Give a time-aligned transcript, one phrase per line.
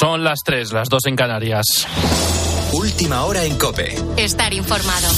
[0.00, 1.64] Son las 3, las 2 en Canarias.
[2.72, 3.94] Última hora en Cope.
[4.16, 5.08] Estar informado.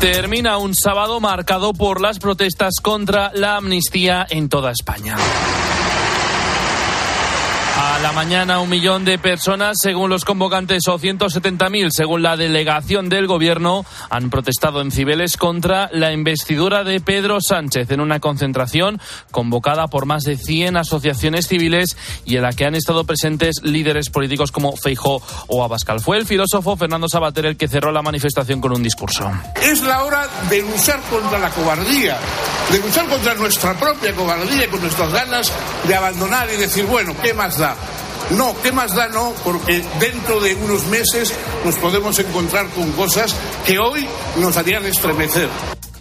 [0.00, 5.16] Termina un sábado marcado por las protestas contra la amnistía en toda España.
[7.94, 13.08] A la mañana un millón de personas, según los convocantes, o 170.000, según la delegación
[13.08, 19.00] del Gobierno, han protestado en Cibeles contra la investidura de Pedro Sánchez en una concentración
[19.30, 24.10] convocada por más de 100 asociaciones civiles y en la que han estado presentes líderes
[24.10, 26.00] políticos como Feijó o Abascal.
[26.00, 29.30] Fue el filósofo Fernando Sabater el que cerró la manifestación con un discurso.
[29.62, 32.18] Es la hora de luchar contra la cobardía,
[32.72, 35.52] de luchar contra nuestra propia cobardía con nuestras ganas
[35.86, 37.76] de abandonar y decir, bueno, ¿qué más da?
[38.30, 39.08] No, ¿qué más da?
[39.08, 43.34] No, porque dentro de unos meses nos podemos encontrar con cosas
[43.66, 44.06] que hoy
[44.38, 45.48] nos harían estremecer.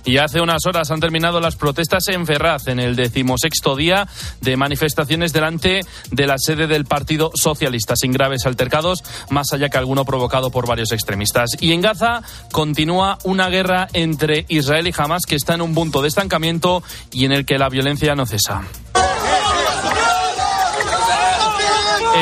[0.05, 4.08] Y hace unas horas han terminado las protestas en Ferraz, en el decimosexto día
[4.41, 5.80] de manifestaciones delante
[6.12, 10.68] de la sede del Partido Socialista, sin graves altercados, más allá que alguno provocado por
[10.68, 11.51] varios extremistas.
[11.62, 16.01] Y en Gaza continúa una guerra entre Israel y Hamas que está en un punto
[16.01, 18.63] de estancamiento y en el que la violencia no cesa.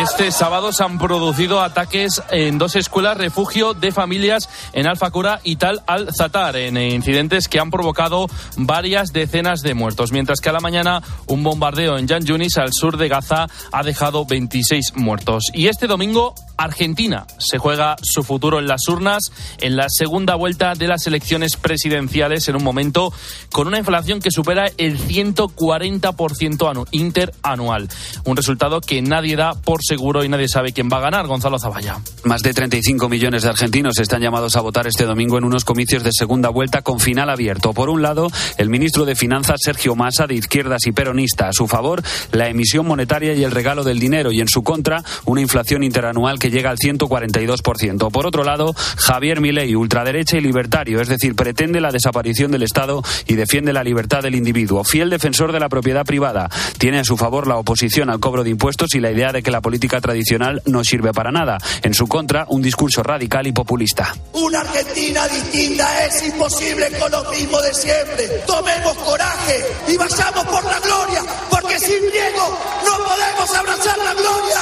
[0.01, 5.57] Este sábado se han producido ataques en dos escuelas refugio de familias en Alfacura y
[5.57, 8.25] Tal al-Zatar, en incidentes que han provocado
[8.57, 10.11] varias decenas de muertos.
[10.11, 13.83] Mientras que a la mañana un bombardeo en Jan Yunis, al sur de Gaza, ha
[13.83, 15.43] dejado 26 muertos.
[15.53, 20.73] Y este domingo Argentina se juega su futuro en las urnas en la segunda vuelta
[20.75, 23.13] de las elecciones presidenciales en un momento
[23.51, 27.89] con una inflación que supera el 140% interanual.
[28.25, 31.27] Un resultado que nadie da por seguro y nadie sabe quién va a ganar.
[31.27, 31.99] Gonzalo Zavalla.
[32.23, 36.01] Más de 35 millones de argentinos están llamados a votar este domingo en unos comicios
[36.01, 37.73] de segunda vuelta con final abierto.
[37.73, 41.67] Por un lado, el ministro de Finanzas Sergio Massa, de izquierdas y peronista, a su
[41.67, 45.83] favor, la emisión monetaria y el regalo del dinero, y en su contra, una inflación
[45.83, 48.11] interanual que llega al 142%.
[48.11, 53.03] Por otro lado, Javier Milei, ultraderecha y libertario, es decir, pretende la desaparición del Estado
[53.27, 54.85] y defiende la libertad del individuo.
[54.85, 58.51] Fiel defensor de la propiedad privada, tiene a su favor la oposición al cobro de
[58.51, 61.57] impuestos y la idea de que la política tradicional no sirve para nada.
[61.81, 64.15] En su contra, un discurso radical y populista.
[64.33, 68.27] Una Argentina distinta es imposible con lo mismo de siempre.
[68.45, 74.59] Tomemos coraje y vayamos por la gloria, porque sin Diego no podemos abrazar la gloria.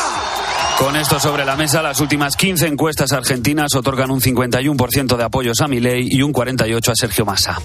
[0.77, 5.59] Con esto sobre la mesa, las últimas 15 encuestas argentinas otorgan un 51% de apoyos
[5.59, 7.59] a Milei y un 48% a Sergio Massa.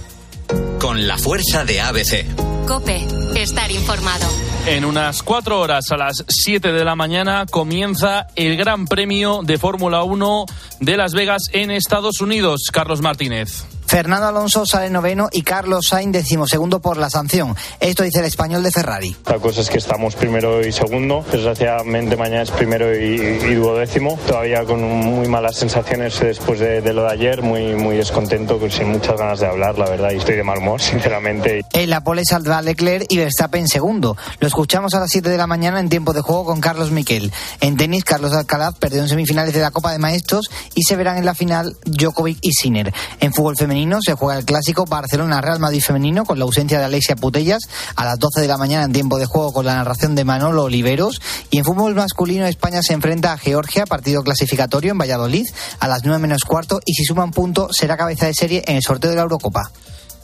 [0.81, 2.67] Con la fuerza de ABC.
[2.67, 4.27] Cope, estar informado.
[4.67, 9.59] En unas cuatro horas a las 7 de la mañana comienza el Gran Premio de
[9.59, 10.47] Fórmula 1
[10.81, 12.63] de Las Vegas en Estados Unidos.
[12.73, 13.65] Carlos Martínez.
[13.95, 17.55] Fernando Alonso sale noveno y Carlos Sainz decimosegundo por la sanción.
[17.79, 19.15] Esto dice el español de Ferrari.
[19.25, 21.25] La cosa es que estamos primero y segundo.
[21.31, 24.19] Desgraciadamente mañana es primero y, y duodécimo.
[24.27, 27.43] Todavía con muy malas sensaciones después de, de, lo de ayer.
[27.43, 30.11] Muy, muy descontento, sin muchas ganas de hablar, la verdad.
[30.11, 31.65] Y estoy de mal humor, sinceramente.
[31.73, 34.17] En la pole saldrá Leclerc y Verstappen segundo.
[34.41, 37.33] Lo escuchamos a las 7 de la mañana en tiempo de juego con Carlos Miquel.
[37.61, 41.17] En tenis, Carlos Alcaraz perdió en semifinales de la Copa de Maestros y se verán
[41.17, 42.93] en la final Djokovic y Sinner.
[43.21, 47.17] En fútbol femenino se juega el clásico Barcelona-Real Madrid femenino con la ausencia de Alexia
[47.17, 47.63] Putellas
[47.97, 50.65] a las 12 de la mañana en tiempo de juego con la narración de Manolo
[50.65, 51.21] Oliveros.
[51.51, 55.47] Y en fútbol masculino España se enfrenta a Georgia, partido clasificatorio en Valladolid
[55.81, 58.83] a las 9 menos cuarto y si suman punto será cabeza de serie en el
[58.83, 59.71] sorteo de la Eurocopa.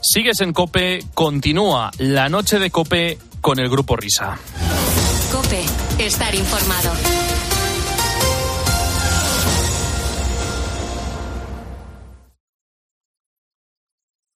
[0.01, 4.39] Sigues en Cope, continúa la noche de Cope con el grupo Risa.
[5.31, 5.65] Cope,
[5.99, 6.91] estar informado.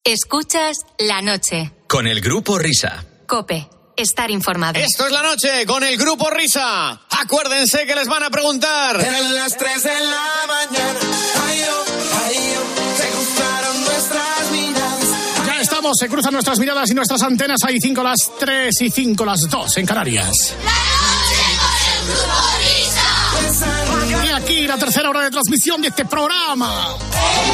[0.06, 1.72] Escuchas la noche.
[1.86, 3.06] Con el grupo Risa.
[3.26, 3.66] Cope.
[3.96, 4.78] Estar informado.
[4.78, 7.00] Esto es la noche con el grupo Risa.
[7.08, 9.00] Acuérdense que les van a preguntar.
[9.00, 11.00] En las 3 de la mañana.
[11.46, 11.84] Ay, oh,
[12.22, 15.46] ay, oh, se cruzaron nuestras miradas.
[15.46, 17.60] Ya estamos, se cruzan nuestras miradas y nuestras antenas.
[17.64, 20.54] Hay 5 las 3 y 5 las 2 en Canarias.
[20.66, 24.26] La noche con el grupo Risa.
[24.26, 26.94] Y aquí la tercera hora de transmisión de este programa.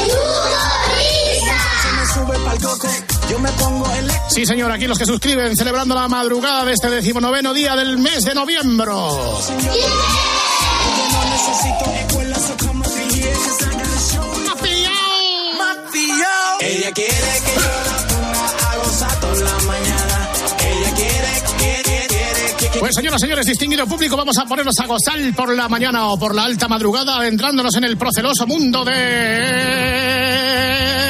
[0.01, 0.90] El grupo
[2.11, 2.79] Risa.
[4.29, 8.23] Sí, señor, aquí los que suscriben celebrando la madrugada de este decimonoveno día del mes
[8.23, 8.91] de noviembre.
[16.63, 20.29] Ella quiere que yo la ponga a gozar toda la mañana.
[20.59, 22.79] Ella quiere, quiere, quiere, quiere.
[22.79, 26.35] Pues señoras, señores, distinguido público, vamos a ponernos a gozar por la mañana o por
[26.35, 31.00] la alta madrugada, adentrándonos en el proceloso mundo de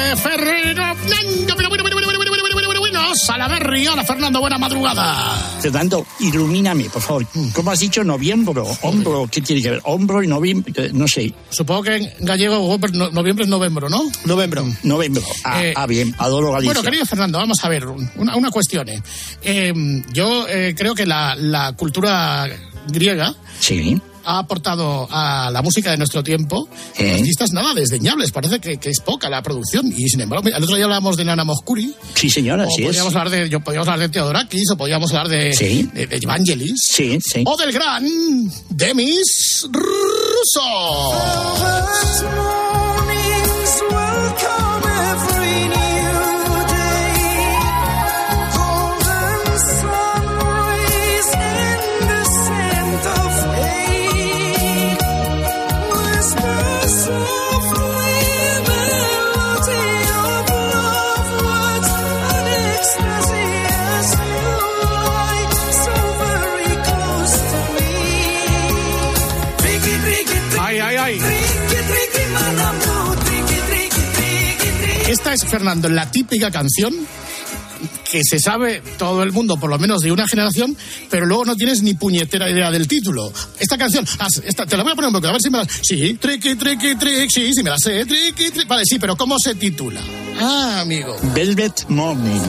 [3.74, 5.34] Hola, Fernando, buena madrugada.
[5.60, 7.26] Fernando, ilumíname, por favor.
[7.54, 8.62] ¿Cómo has dicho noviembre?
[8.82, 9.80] Hombro, ¿qué tiene que ver?
[9.84, 11.32] Hombro y noviembre, eh, no sé.
[11.48, 14.02] Supongo que en gallego no- noviembre es novembro, ¿no?
[14.26, 14.66] Novembro.
[14.82, 15.22] Novembro.
[15.44, 16.74] Ah, Eh, ah, bien, adoro Galicia.
[16.74, 18.88] Bueno, querido Fernando, vamos a ver, una, una cuestión.
[18.90, 19.02] eh.
[19.42, 19.72] Eh,
[20.12, 22.46] yo eh, creo que la, la cultura
[22.88, 23.98] griega Sí.
[24.24, 27.14] Ha aportado a la música de nuestro tiempo Eh.
[27.18, 28.30] artistas nada desdeñables.
[28.32, 29.86] Parece que, que es poca la producción.
[29.96, 31.94] Y sin embargo, el otro día hablábamos de Nana Moscuri.
[32.14, 32.86] Sí, señora, o así es.
[32.88, 35.88] podríamos hablar de, yo, podríamos hablar de Theodorakis, o podríamos hablar de, Sí.
[35.92, 36.80] de, de Evangelis.
[36.88, 37.42] Sí, sí.
[37.46, 38.04] O del gran
[38.70, 40.62] Demis Russo.
[75.62, 76.92] Fernando, la típica canción
[78.10, 80.76] que se sabe todo el mundo, por lo menos de una generación,
[81.08, 83.32] pero luego no tienes ni puñetera idea del título.
[83.60, 84.04] Esta canción,
[84.44, 85.64] esta, te la voy a poner un poco, a ver si me la...
[85.64, 88.66] Sí, triqui, triqui, triqui, sí, sí me la sé, triqui, triqui.
[88.66, 90.00] Vale, sí, pero ¿cómo se titula?
[90.44, 91.16] Ah, amigo.
[91.34, 92.40] Velvet Morning.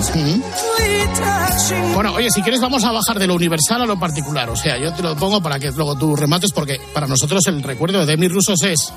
[1.94, 4.50] Bueno, oye, si quieres vamos a bajar de lo universal a lo particular.
[4.50, 7.62] O sea, yo te lo pongo para que luego tú remates, porque para nosotros el
[7.62, 8.92] recuerdo de Demi Rusos es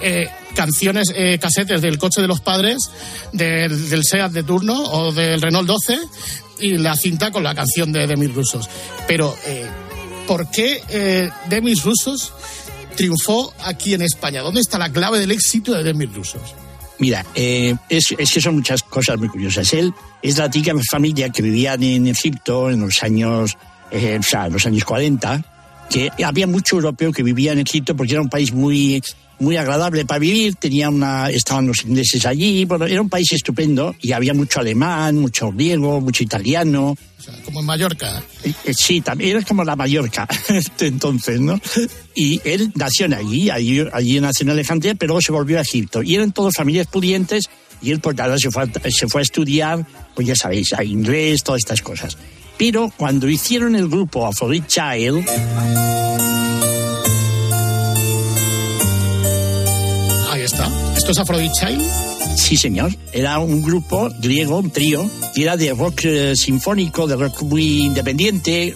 [0.00, 2.90] eh, canciones, eh, casetes del coche de los padres,
[3.32, 5.98] del, del SEAT de turno o del Renault 12
[6.60, 8.70] y la cinta con la canción de Demi Rusos.
[9.08, 9.66] Pero, eh,
[10.28, 12.32] ¿por qué eh, Demi Rusos
[12.94, 14.42] triunfó aquí en España?
[14.42, 16.54] ¿Dónde está la clave del éxito de Demi Rusos?
[16.98, 19.72] Mira, eh, es, es que son muchas cosas muy curiosas.
[19.72, 23.56] Él es la típica familia que vivía en Egipto en los años,
[23.90, 25.44] eh, o sea, en los años 40,
[25.90, 29.02] que había mucho europeo que vivía en Egipto porque era un país muy
[29.40, 33.94] muy agradable para vivir, tenía una, estaban los ingleses allí, bueno, era un país estupendo
[34.00, 36.96] y había mucho alemán, mucho griego, mucho italiano.
[37.18, 38.22] O sea, como en Mallorca.
[38.44, 40.26] Eh, Sí, también era como la Mallorca
[40.80, 41.60] entonces, ¿no?
[42.14, 45.62] Y él nació en allí, allí, allí nació en Alejandría, pero luego se volvió a
[45.62, 46.02] Egipto.
[46.02, 47.48] Y eran todas familias pudientes
[47.80, 50.82] y él pues nada, se fue, a, se fue a estudiar, pues ya sabéis, a
[50.82, 52.16] inglés, todas estas cosas.
[52.58, 55.24] Pero cuando hicieron el grupo Aphrodite Child,
[60.30, 60.68] Ahí está.
[60.96, 61.82] ¿Esto es Aphrodite Child?
[62.36, 62.92] Sí, señor.
[63.12, 67.82] Era un grupo griego, un trío, que era de rock eh, sinfónico, de rock muy
[67.82, 68.74] independiente.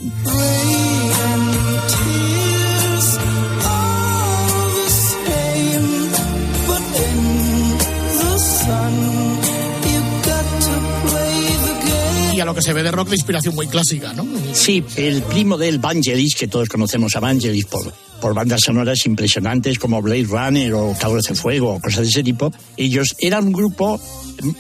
[12.63, 14.27] Se ve de rock de inspiración muy clásica, ¿no?
[14.53, 19.79] Sí, el primo del Vangelis, que todos conocemos a Vangelis por, por bandas sonoras impresionantes
[19.79, 23.53] como Blade Runner o Cabros de Fuego o cosas de ese tipo, ellos eran un
[23.53, 24.01] grupo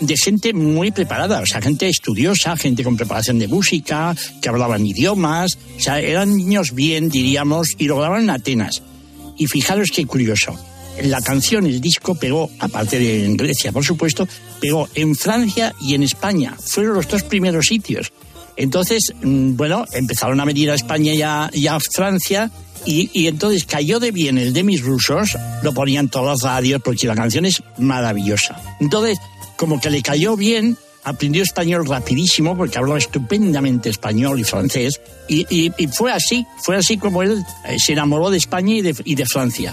[0.00, 4.84] de gente muy preparada, o sea, gente estudiosa, gente con preparación de música, que hablaban
[4.84, 8.82] idiomas, o sea, eran niños bien, diríamos, y lo grabaron en Atenas.
[9.38, 10.58] Y fijaros qué curioso,
[11.03, 14.27] la canción, el disco pegó, aparte de en Grecia, por supuesto,
[14.61, 16.56] pegó en Francia y en España.
[16.61, 18.12] Fueron los dos primeros sitios.
[18.56, 22.50] Entonces, mm, bueno, empezaron a venir a España y a, y a Francia.
[22.85, 26.83] Y, y entonces cayó de bien el de mis rusos, lo ponían todas las radios
[26.85, 28.61] porque la canción es maravillosa.
[28.81, 29.19] Entonces,
[29.57, 35.00] como que le cayó bien, aprendió español rapidísimo porque hablaba estupendamente español y francés.
[35.28, 38.97] Y, y- fue así, fue así como él eh, se enamoró de España y de,
[39.05, 39.73] y de Francia.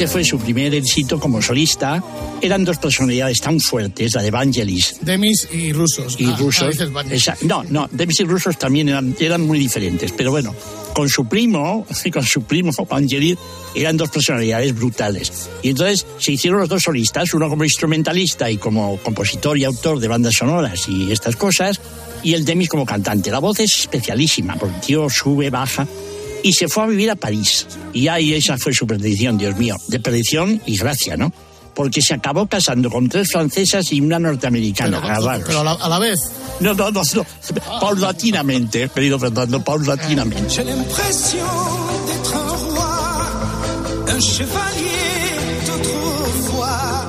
[0.00, 2.02] Este fue su primer éxito como solista.
[2.40, 6.16] Eran dos personalidades tan fuertes, la de Vangelis Demis y rusos.
[6.18, 6.74] y Ah, rusos.
[7.10, 10.54] Esa- no, no, Demis y rusos también eran, eran muy diferentes, pero bueno,
[10.94, 13.36] con su primo, con su primo Vangelis,
[13.74, 15.50] eran dos personalidades brutales.
[15.62, 20.00] Y entonces se hicieron los dos solistas, uno como instrumentalista y como compositor y autor
[20.00, 21.78] de bandas sonoras y estas cosas,
[22.22, 23.30] y el Demis como cantante.
[23.30, 25.86] La voz es especialísima, porque el tío sube, baja.
[26.42, 27.66] Y se fue a vivir a París.
[27.92, 29.76] Y ahí esa fue su perdición, Dios mío.
[29.88, 31.32] De perdición y gracia, ¿no?
[31.74, 35.00] porque se acabó casando con tres francesas y una norteamericana.
[35.46, 36.18] Pero, a la, a la vez.
[36.60, 37.26] No, no, no, no.
[37.80, 40.50] Paulatinamente, querido Fernando, paulatinamente.
[40.50, 41.46] J'ai l'impression
[42.06, 44.90] d'être un roi, un chevalier
[45.66, 47.08] d'autrefois,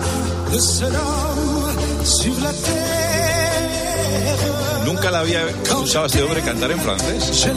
[0.53, 2.40] le seul homme sur la terre.
[5.01, 7.49] Nunca la había escuchado a este hombre cantar en francés.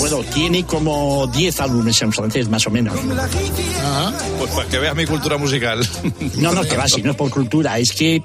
[0.00, 2.92] Bueno, tiene como 10 álbumes en francés, más o menos.
[2.96, 4.12] rivière.
[4.36, 5.78] Pues para que veas mi cultura musical.
[6.38, 8.20] No, no, que va, si no es por cultura, es que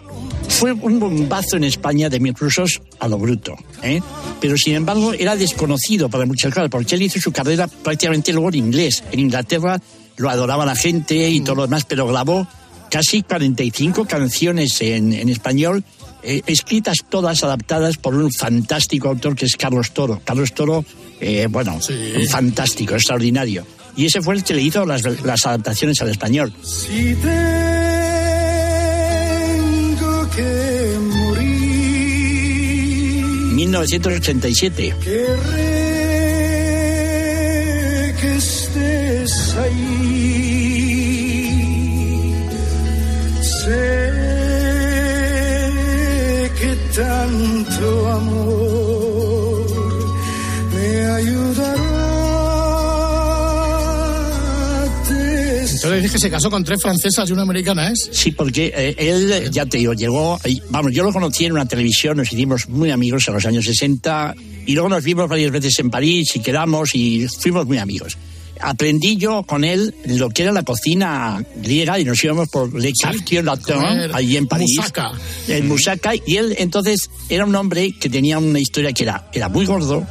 [0.50, 4.02] fue un bombazo en España de mis rusos a lo bruto, ¿eh?
[4.42, 8.50] Pero sin embargo era desconocido para muchas cosas, porque él hizo su carrera prácticamente luego
[8.50, 9.04] en inglés.
[9.12, 9.80] En Inglaterra
[10.18, 12.48] lo adoraba la gente y todo lo demás, pero grabó
[12.90, 15.84] casi 45 canciones en, en español,
[16.24, 20.22] eh, escritas todas adaptadas por un fantástico autor que es Carlos Toro.
[20.24, 20.86] Carlos Toro,
[21.20, 23.66] eh, bueno, un fantástico, extraordinario.
[23.96, 26.54] Y ese fue el que le hizo las, las adaptaciones al español.
[26.64, 27.40] Si tengo
[30.32, 31.54] que morir,
[33.54, 34.96] 1987.
[35.04, 35.74] querré
[38.20, 40.53] que estés ahí.
[46.96, 49.66] Tanto amor
[50.74, 51.84] me ayudará.
[55.10, 58.10] des- Entonces dije que se casó con tres francesas y una americana, ¿es?
[58.12, 61.68] Sí, porque eh, él, ya te digo, llegó, y, vamos, yo lo conocí en una
[61.68, 64.36] televisión, nos hicimos muy amigos en los años 60
[64.66, 68.18] y luego nos vimos varias veces en París y quedamos y fuimos muy amigos.
[68.64, 72.94] Aprendí yo con él lo que era la cocina griega y nos íbamos por Le
[72.94, 73.76] Quartier Latin,
[74.14, 74.78] allí en París.
[74.78, 75.12] moussaka.
[75.50, 79.50] El Musaka, y él entonces era un hombre que tenía una historia que era, era
[79.50, 80.08] muy gordo,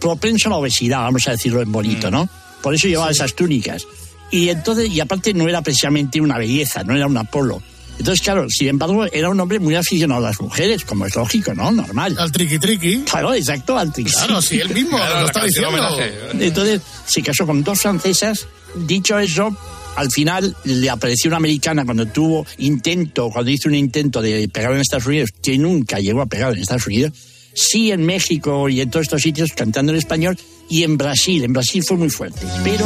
[0.00, 2.28] propenso a la obesidad, vamos a decirlo en bonito, ¿no?
[2.60, 3.86] Por eso llevaba esas túnicas.
[4.32, 7.62] Y entonces, y aparte no era precisamente una belleza, no era un Apolo.
[8.02, 11.54] Entonces, claro, sin embargo, era un hombre muy aficionado a las mujeres, como es lógico,
[11.54, 11.70] ¿no?
[11.70, 12.16] Normal.
[12.18, 13.02] Al triqui triqui.
[13.08, 14.10] Claro, exacto, al triqui.
[14.10, 15.68] Claro, sí, él mismo Claro, lo está diciendo.
[15.68, 16.12] homenaje.
[16.40, 18.48] Entonces se casó con dos francesas.
[18.74, 19.56] Dicho eso,
[19.94, 24.72] al final le apareció una americana cuando tuvo intento, cuando hizo un intento de pegar
[24.72, 27.12] en Estados Unidos, que nunca llegó a pegar en Estados Unidos.
[27.54, 30.36] Sí en México y en todos estos sitios cantando en español
[30.68, 31.44] y en Brasil.
[31.44, 32.44] En Brasil fue muy fuerte.
[32.64, 32.84] Pero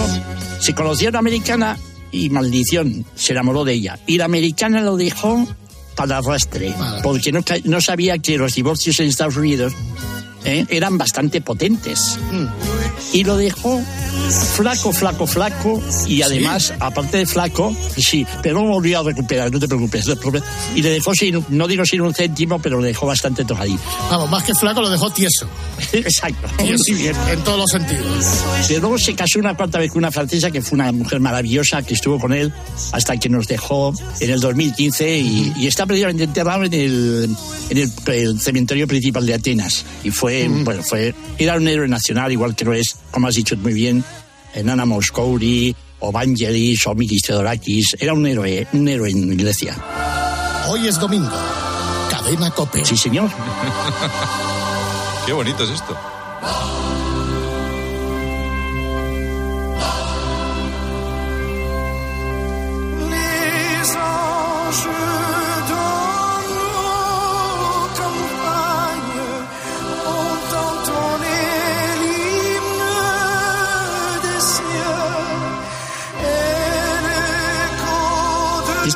[0.61, 1.79] se conoció a una americana
[2.17, 3.99] y maldición, se enamoró de ella.
[4.07, 5.47] Y la americana lo dejó
[5.95, 9.73] para arrastre, porque no, no sabía que los divorcios en Estados Unidos
[10.45, 10.67] ¿eh?
[10.69, 12.19] eran bastante potentes.
[13.13, 13.83] Y lo dejó
[14.57, 15.83] flaco, flaco, flaco.
[16.07, 20.07] Y además, aparte de flaco, sí, pero no volvió a recuperar, no te preocupes.
[20.75, 23.83] Y le dejó sin, no digo sin un céntimo, pero le dejó bastante tocadito.
[24.11, 25.49] Vamos, más que flaco lo dejó tieso.
[25.93, 26.49] Exacto.
[26.59, 27.17] Tieso, Muy bien.
[27.31, 28.25] En todos los sentidos.
[28.69, 31.83] Pero luego se casó una cuarta vez con una francesa que fue una mujer maravillosa
[31.83, 32.53] que estuvo con él
[32.93, 37.37] hasta que nos dejó en el 2015 y, y está precisamente enterrado en el,
[37.71, 39.85] en el, el cementerio principal de Atenas.
[40.05, 40.26] Y fue,
[40.65, 44.05] bueno, fue, era un héroe nacional, igual que lo es, como has dicho muy bien,
[44.65, 47.97] Nana Moscouri o Vangelis o Mikis Theodorakis.
[47.99, 49.77] Era un héroe, un héroe en Grecia.
[50.69, 51.31] Hoy es domingo.
[52.11, 52.85] Cadena Cope.
[52.85, 53.31] Sí, señor.
[55.27, 55.97] Qué bonito es esto.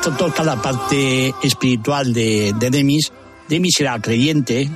[0.01, 3.11] Esto toca la parte espiritual de, de Demis.
[3.47, 4.67] Demis era creyente.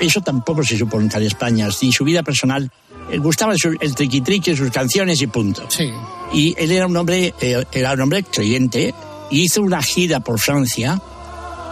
[0.00, 1.68] Eso tampoco se supo en España.
[1.80, 2.68] Ni su vida personal.
[3.12, 5.62] Él gustaba su- el triqui triqui, sus canciones y punto.
[5.68, 5.88] Sí.
[6.32, 8.92] Y él era un hombre, eh, era un hombre creyente.
[9.30, 11.00] Y hizo una gira por Francia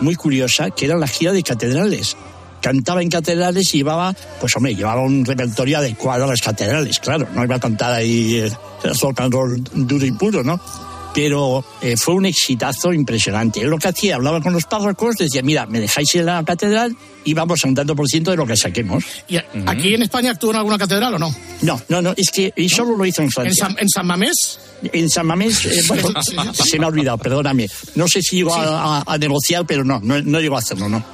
[0.01, 2.17] muy curiosa, que era la gira de catedrales.
[2.63, 7.27] Cantaba en catedrales y llevaba, pues hombre, llevaba un repertorio adecuado a las catedrales, claro.
[7.35, 8.53] No iba a cantar ahí eh,
[9.03, 10.61] rock and roll duro y puro, ¿no?
[11.15, 13.61] Pero eh, fue un exitazo impresionante.
[13.61, 16.97] Él lo que hacía, hablaba con los párrocos, decía, mira, me dejáis en la catedral
[17.25, 19.03] y vamos a un tanto por ciento de lo que saquemos.
[19.27, 19.37] ¿Y
[19.67, 21.35] aquí en España actúa en alguna catedral o no?
[21.63, 23.65] No, no, no, es que y solo lo hizo en ¿En Francia.
[23.67, 24.61] San, en San Mamés?
[24.93, 26.11] En San Mamés, eh, bueno,
[26.53, 27.69] se me ha olvidado, perdóname.
[27.97, 30.89] No sé si llegó a, a- a negociar, pero no, no, no llegó a hacerlo,
[30.89, 31.05] no.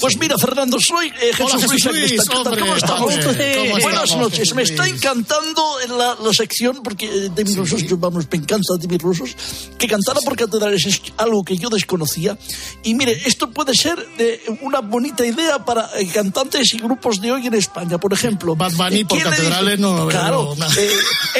[0.00, 3.02] Pues mira, Fernando, soy eh, Jesús Hola, Jesús Luis Luis, hombre, ¿Cómo estamos?
[3.14, 4.54] hombre, ¿cómo Buenas estamos, noches.
[4.54, 5.62] Me está encantando
[5.96, 9.34] la, la sección, porque eh, Demi Rusos, yo, vamos, me encanta Demi Rusos,
[9.78, 12.36] que cantara por catedrales es algo que yo desconocía.
[12.82, 17.32] Y mire, esto puede ser eh, una bonita idea para eh, cantantes y grupos de
[17.32, 17.98] hoy en España.
[17.98, 20.90] Por ejemplo, Bad Bunny eh, por catedrales no- Claro, no- eh,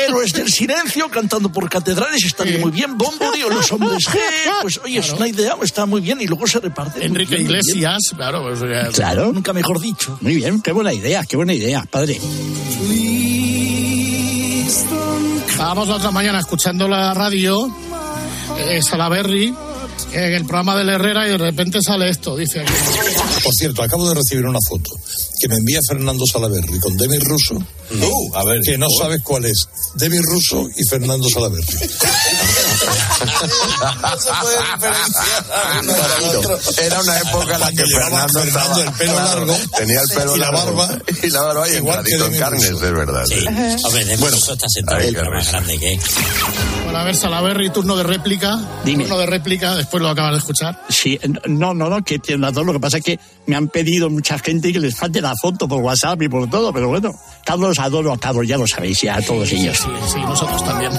[0.06, 2.96] Héroes del Silencio cantando por catedrales estaría muy bien.
[2.96, 4.18] Bombori o Los Hombres G,
[4.62, 7.04] pues oye, es una idea, está muy bien y luego se reparte.
[7.04, 7.64] Enrique bien, muy bien.
[7.64, 8.42] Iglesias, claro.
[8.42, 9.32] Pues, Claro.
[9.32, 10.16] Nunca mejor dicho.
[10.20, 12.20] Muy bien, qué buena idea, qué buena idea, padre.
[15.48, 17.72] Estábamos la otra mañana escuchando la radio,
[18.58, 19.54] eh, Salaberry,
[20.12, 22.72] en el programa del Herrera y de repente sale esto, dice aquí.
[23.42, 24.90] Por cierto, acabo de recibir una foto
[25.40, 27.56] que me envía Fernando Salaverri con Demi Russo.
[28.34, 29.68] A ver, que no sabes cuál es.
[29.94, 31.66] Demi Russo y Fernando Salaverri.
[33.24, 35.44] No se puede diferenciar.
[36.84, 40.08] Era una época en la que Fernando, Fernando estaba- el pelo claro, largo tenía el
[40.08, 40.74] pelo y la largo.
[40.76, 43.24] barba y la barba y igual que entradito en carnes, es verdad.
[43.26, 43.46] Sí.
[43.84, 45.50] Hombre, de Bueno, eso está sentado el risa.
[45.52, 46.00] grande que.
[46.84, 48.58] Bueno, a ver, Salaberry, turno de réplica.
[48.84, 49.04] Dime.
[49.04, 50.80] Turno de réplica, después lo acabas de escuchar.
[50.88, 51.18] Sí,
[51.48, 52.66] no, no, no, que tiene razón.
[52.66, 55.66] Lo que pasa es que me han pedido mucha gente que les falte la foto
[55.68, 57.12] por WhatsApp y por todo, pero bueno,
[57.44, 59.76] Carlos adoro a Carlos, ya lo sabéis, ya a todos ellos.
[59.78, 60.92] Sí, sí, nosotros también.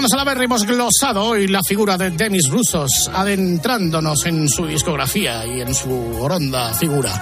[0.00, 5.46] Querido Fernando Salaverry, hemos glosado hoy la figura de Demis Rusos, adentrándonos en su discografía
[5.46, 7.12] y en su ronda figura.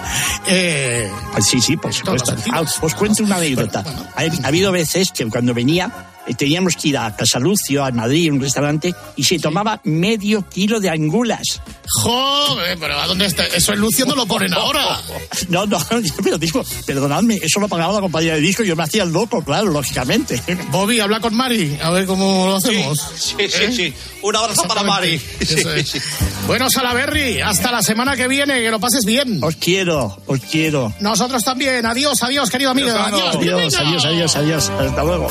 [0.47, 2.37] Eh, sí, sí, por supuesto.
[2.52, 3.85] Ah, os cuento una anécdota.
[4.14, 5.90] Ha, ha habido veces que cuando venía
[6.35, 10.80] teníamos que ir a Casalucio, a Madrid, a un restaurante, y se tomaba medio kilo
[10.80, 11.61] de angulas.
[12.02, 13.47] Joder, pero ¿a dónde está?
[13.47, 15.00] Eso en Lucio no lo ponen ahora.
[15.49, 15.78] No, no,
[16.23, 19.12] pero disco, perdonadme, eso lo pagaba la compañía de disco y yo me hacía el
[19.12, 20.42] loco, claro, lógicamente.
[20.70, 22.99] Bobby, habla con Mari, a ver cómo lo hacemos.
[23.16, 23.94] Sí, sí, sí.
[24.23, 25.20] Un abrazo para Mari.
[25.40, 26.02] Eso es.
[26.47, 29.42] Bueno, Salaberry, hasta la semana que viene, que lo pases bien.
[29.42, 30.92] Os quiero, os quiero.
[31.00, 31.87] Nosotros también.
[31.87, 32.90] Adiós, adiós, querido amigo.
[32.90, 34.68] Adiós, Adiós, adiós, adiós, adiós.
[34.70, 35.28] Hasta luego.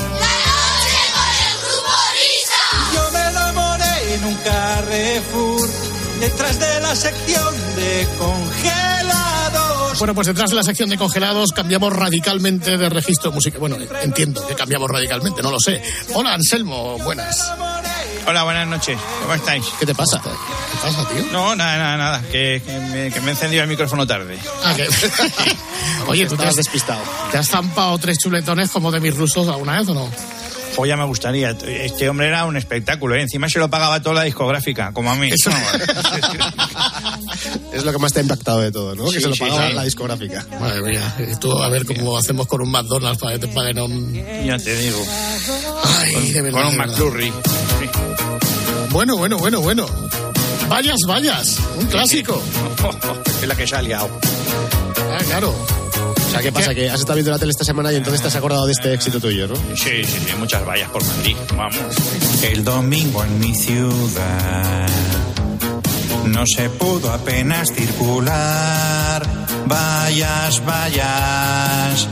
[4.18, 5.70] En un Carrefour
[6.20, 10.00] detrás de la sección de congelados.
[10.00, 13.60] Bueno, pues detrás de la sección de congelados cambiamos radicalmente de registro musical.
[13.60, 15.82] Bueno, entiendo que cambiamos radicalmente, no lo sé.
[16.14, 17.52] Hola, Anselmo, buenas.
[18.28, 19.00] Hola, buenas noches.
[19.22, 19.66] ¿Cómo estáis?
[19.80, 20.22] ¿Qué te pasa?
[20.22, 21.24] ¿Qué pasa, tío?
[21.32, 22.22] No, nada, nada, nada.
[22.30, 24.38] Que, que me, que me he encendido el micrófono tarde.
[24.66, 24.88] Ah, que-
[26.08, 27.02] Oye, ¿tú te has, despistado.
[27.32, 30.10] ¿te has zampado tres chuletones como de mis rusos alguna vez o no?
[30.80, 31.52] Me gustaría.
[31.52, 33.16] Este hombre era un espectáculo.
[33.16, 33.22] ¿eh?
[33.22, 35.30] Encima se lo pagaba toda la discográfica, como a mí.
[37.74, 39.10] Es lo que más te ha impactado de todo, ¿no?
[39.10, 39.74] que se lo pagaba sí.
[39.76, 40.46] la discográfica.
[40.60, 43.80] Madre mía, y tú a ver cómo hacemos con un McDonald's para que te paguen
[43.80, 44.14] un...
[44.14, 45.04] Ya te digo.
[45.84, 46.78] Ay, de verdad, Con un.
[46.78, 47.34] McFlurry.
[48.90, 49.86] Bueno, bueno, bueno, bueno.
[50.70, 51.58] Vayas, vayas.
[51.78, 52.42] Un clásico.
[53.42, 54.10] Es la que se ha liado.
[55.12, 55.54] Ah, claro.
[56.28, 56.76] O sea, ¿qué pasa?
[56.76, 58.94] Que has estado viendo la tele esta semana y entonces te has acordado de este
[58.94, 59.56] éxito tuyo, ¿no?
[59.76, 60.34] Sí, sí, sí.
[60.38, 61.36] Muchas vallas por Madrid.
[61.56, 61.78] Vamos.
[62.44, 64.88] El domingo en mi ciudad
[66.26, 69.24] no se pudo apenas circular.
[69.68, 72.08] Vallas, vallas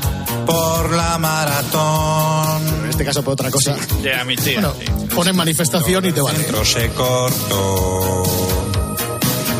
[0.45, 2.86] por la maratón.
[2.86, 3.75] En este caso por otra cosa.
[4.01, 4.62] Ya, mi tía.
[4.62, 4.73] Bueno,
[5.13, 6.39] pones manifestación y te vale.
[6.39, 8.55] centro se cortó.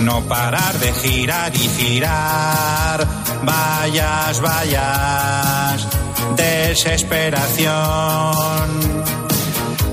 [0.05, 3.07] No parar de girar y girar.
[3.43, 5.87] Vallas, vallas.
[6.35, 7.73] Desesperación.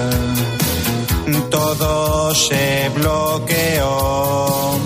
[1.50, 4.80] Todo se bloqueó.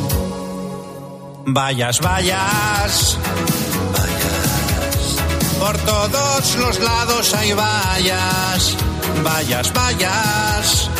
[1.46, 3.18] Vallas, vallas.
[5.64, 8.76] Por todos los lados hay vallas,
[9.24, 10.90] vallas, vallas.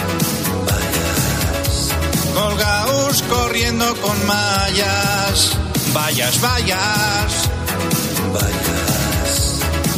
[2.33, 5.51] Colgaos corriendo con mallas,
[5.93, 7.51] vallas, vallas.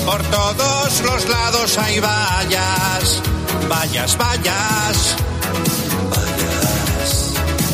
[0.05, 3.23] Por todos los lados hay vallas,
[3.71, 5.17] vallas, vallas.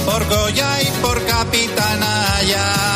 [0.04, 2.91] Por Goya y por Capitanaya.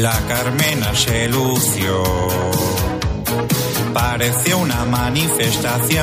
[0.00, 2.02] La Carmena se lució,
[3.92, 6.00] pareció una manifestación.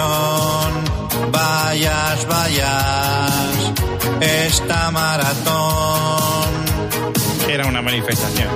[1.31, 3.31] Vayas, vayas,
[4.21, 6.49] esta maratón.
[7.49, 8.49] Era una manifestación.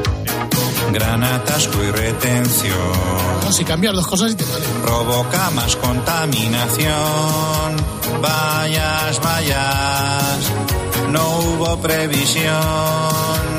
[0.92, 3.42] Gran atasco y retención.
[3.44, 4.66] No, si cambias dos cosas y te vale.
[4.84, 6.94] Provoca más contaminación.
[8.22, 10.52] Vayas, vayas.
[11.10, 13.53] No hubo previsión.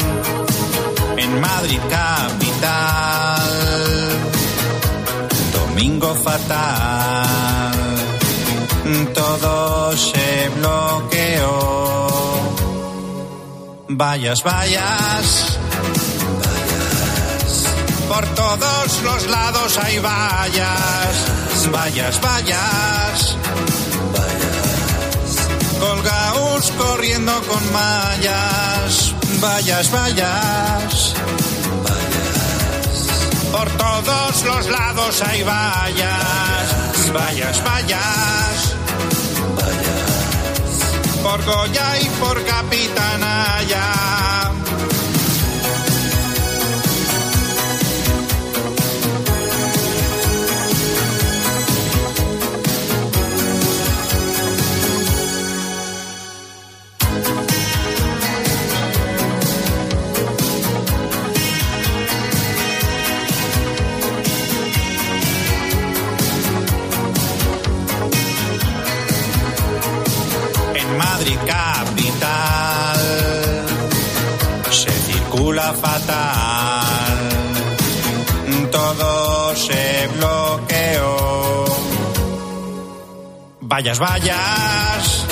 [1.25, 3.41] En Madrid capital.
[5.53, 7.73] Domingo fatal.
[9.15, 12.09] Todo se bloqueó.
[13.89, 15.59] Vayas, vayas.
[18.07, 21.15] Por todos los lados hay vallas.
[21.73, 23.37] Vallas, vallas.
[25.81, 29.14] Colgaos corriendo con mallas.
[29.41, 31.15] Vallas, vallas.
[33.53, 37.13] Por todos los lados hay vallas.
[37.13, 38.75] Vallas, vallas.
[41.23, 44.05] Por Goya y por Capitanaya.
[75.75, 77.17] Fatal,
[78.71, 81.65] todo se bloqueó.
[83.61, 85.27] Vallas, vallas,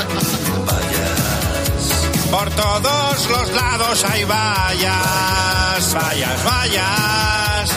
[2.31, 7.71] por todos los lados hay vallas, vallas, vallas.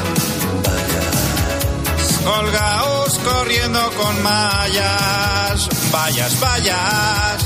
[2.24, 7.45] Colgaos corriendo con mallas, vallas, vallas.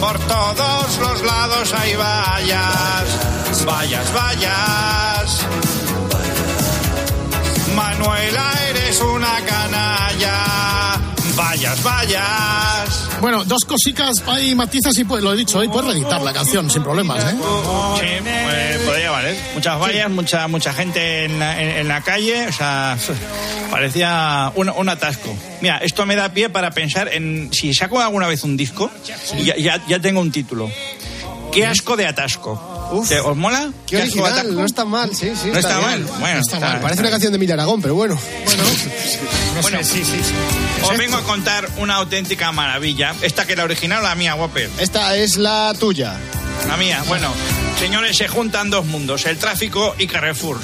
[0.00, 5.46] Por todos los lados hay vallas, vallas, vallas.
[7.74, 10.37] Manuela, eres una canalla,
[11.38, 13.08] vallas, vallas.
[13.20, 16.70] Bueno, dos cositas hay matizas y pues, lo he dicho hoy, puedes reeditar la canción
[16.70, 17.36] sin problemas, ¿eh?
[18.00, 19.36] Sí, pues, podría valer.
[19.54, 22.96] Muchas vallas, mucha mucha gente en la, en- en la calle, o sea,
[23.70, 25.34] parecía un, un atasco.
[25.60, 28.90] Mira, esto me da pie para pensar en si saco alguna vez un disco,
[29.36, 30.70] y ya, ya, ya tengo un título.
[31.52, 32.67] ¿Qué asco de atasco?
[33.08, 33.70] ¿Te- ¿Os mola?
[33.86, 35.50] Qué original, no está mal, sí, sí.
[35.52, 36.80] No está mal, bueno, no está está- mal.
[36.80, 38.18] Parece una canción de Emilio Aragón, pero bueno.
[39.62, 40.20] Bueno, sí, sí.
[40.82, 43.14] Os vengo a contar una auténtica maravilla.
[43.22, 44.70] Esta que es la original o la mía, Whopper.
[44.78, 46.16] Esta es la tuya.
[46.66, 47.32] La mía, bueno.
[47.78, 50.58] Señores, se juntan dos mundos, el tráfico y Carrefour.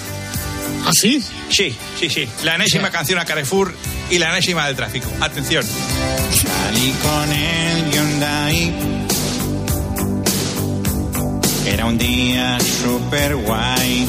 [0.86, 1.22] ¿Ah, sí?
[1.50, 2.28] Sí, sí, sí.
[2.42, 3.74] La enésima canción a Carrefour
[4.10, 5.08] y la enésima del tráfico.
[5.20, 5.64] Atención.
[5.64, 9.03] Salí con el Hyundai.
[11.66, 14.06] Era un día super guay.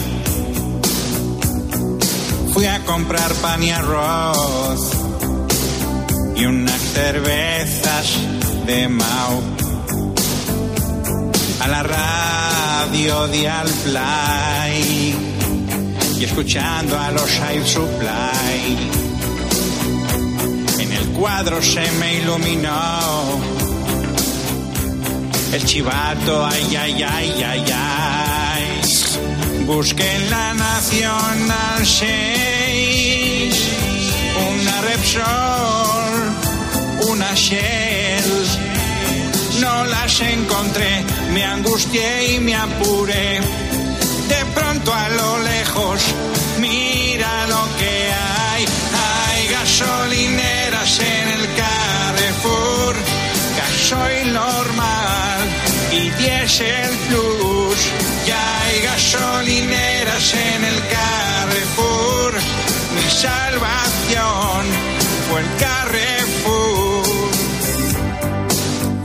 [2.54, 4.92] Fui a comprar pan y arroz
[6.36, 8.18] y unas cervezas
[8.66, 9.42] de Mau.
[11.62, 15.16] A la radio de Alplay
[16.20, 18.78] y escuchando a los Air Supply.
[20.80, 23.45] En el cuadro se me iluminó
[25.56, 28.82] el chivato, ay, ay, ay, ay, ay.
[29.66, 33.56] Busqué en la Nacional 6
[34.52, 36.14] una Repsol,
[37.10, 38.46] una Shell.
[39.62, 43.40] No las encontré, me angustié y me apuré.
[44.28, 46.02] De pronto a lo lejos,
[56.58, 57.80] diésel plus.
[58.26, 62.34] Ya hay gasolineras en el Carrefour.
[62.96, 64.66] Mi salvación
[65.30, 67.06] fue el Carrefour.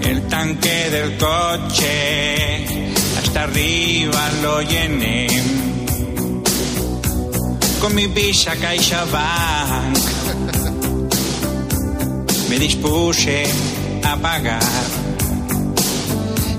[0.02, 2.66] El tanque del coche
[3.18, 5.28] hasta arriba lo llené.
[7.80, 9.98] Con mi visa CaixaBank
[12.48, 13.44] me dispuse
[14.04, 14.89] a pagar.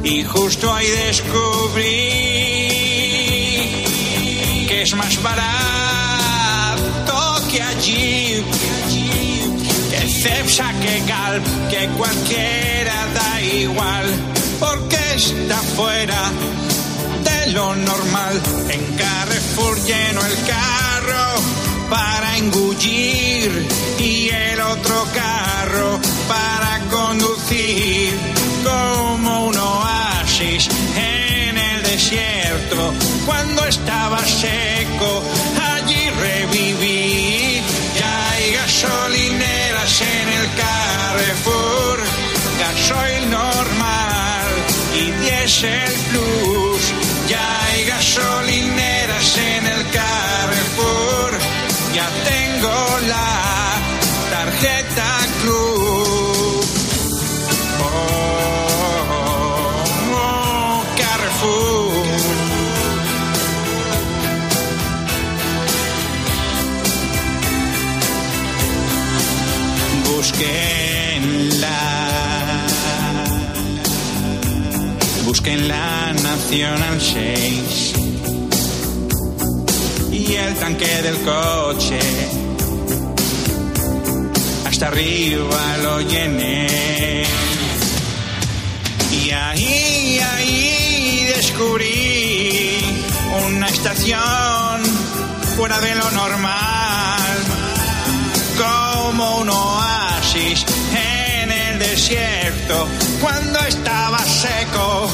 [0.03, 1.83] Y justo ahí descubrí
[4.67, 5.51] que es más barato
[7.51, 8.43] que allí.
[9.91, 14.05] Que Cepsa, que Galp, que cualquiera da igual,
[14.59, 16.31] porque está fuera
[17.23, 18.41] de lo normal.
[18.69, 21.35] En Carrefour lleno el carro
[21.91, 23.67] para engullir
[23.99, 28.13] y el otro carro para conducir
[28.63, 28.90] como
[33.25, 35.23] cuando estaba seco,
[35.73, 37.61] allí reviví.
[37.97, 41.99] Ya hay gasolineras en el Carrefour,
[42.59, 44.47] gasoil normal
[44.95, 46.20] y diésel plus.
[76.57, 77.93] La Nacional 6
[80.11, 81.99] y el tanque del coche.
[84.65, 87.23] Hasta arriba lo llené.
[89.11, 92.79] Y ahí, ahí descubrí
[93.47, 94.81] una estación
[95.55, 97.37] fuera de lo normal,
[98.57, 100.65] como un oasis
[102.01, 102.87] desierto.
[103.21, 105.07] Cuando estaba seco,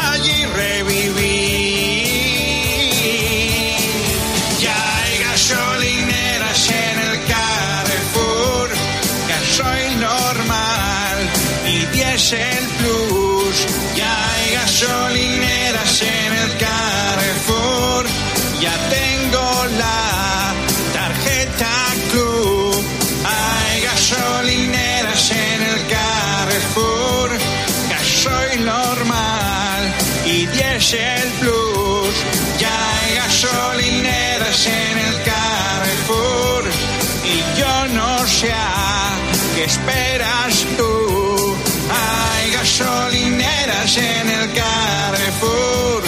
[0.00, 1.77] allí reviví.
[39.58, 41.56] A qué esperas tú.
[41.90, 46.02] Hay gasolineras en el Carrefour,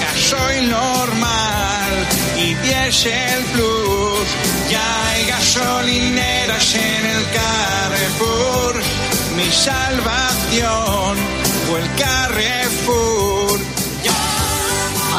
[0.00, 1.92] gasoil normal
[2.36, 4.28] y diésel plus.
[4.70, 8.82] Ya hay gasolineras en el Carrefour,
[9.36, 11.16] mi salvación
[11.68, 13.23] fue el Carrefour.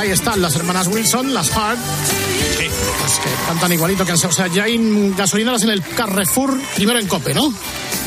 [0.05, 1.79] Ahí están las hermanas Wilson, las Hart.
[1.79, 4.77] Pues que cantan igualito que O sea, ya hay
[5.17, 7.51] gasolineras en el Carrefour, primero en Cope, ¿no?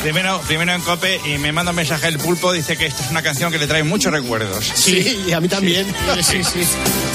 [0.02, 3.10] Primero, primero en Cope y me manda un mensaje el pulpo, dice que esta es
[3.10, 4.64] una canción que le trae muchos recuerdos.
[4.64, 5.92] Sí, y a mí también.
[6.22, 6.60] Sí, sí.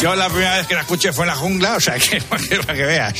[0.01, 2.43] Yo la primera vez que la escuché fue en la jungla, o sea que para
[2.43, 3.13] que, para que veas.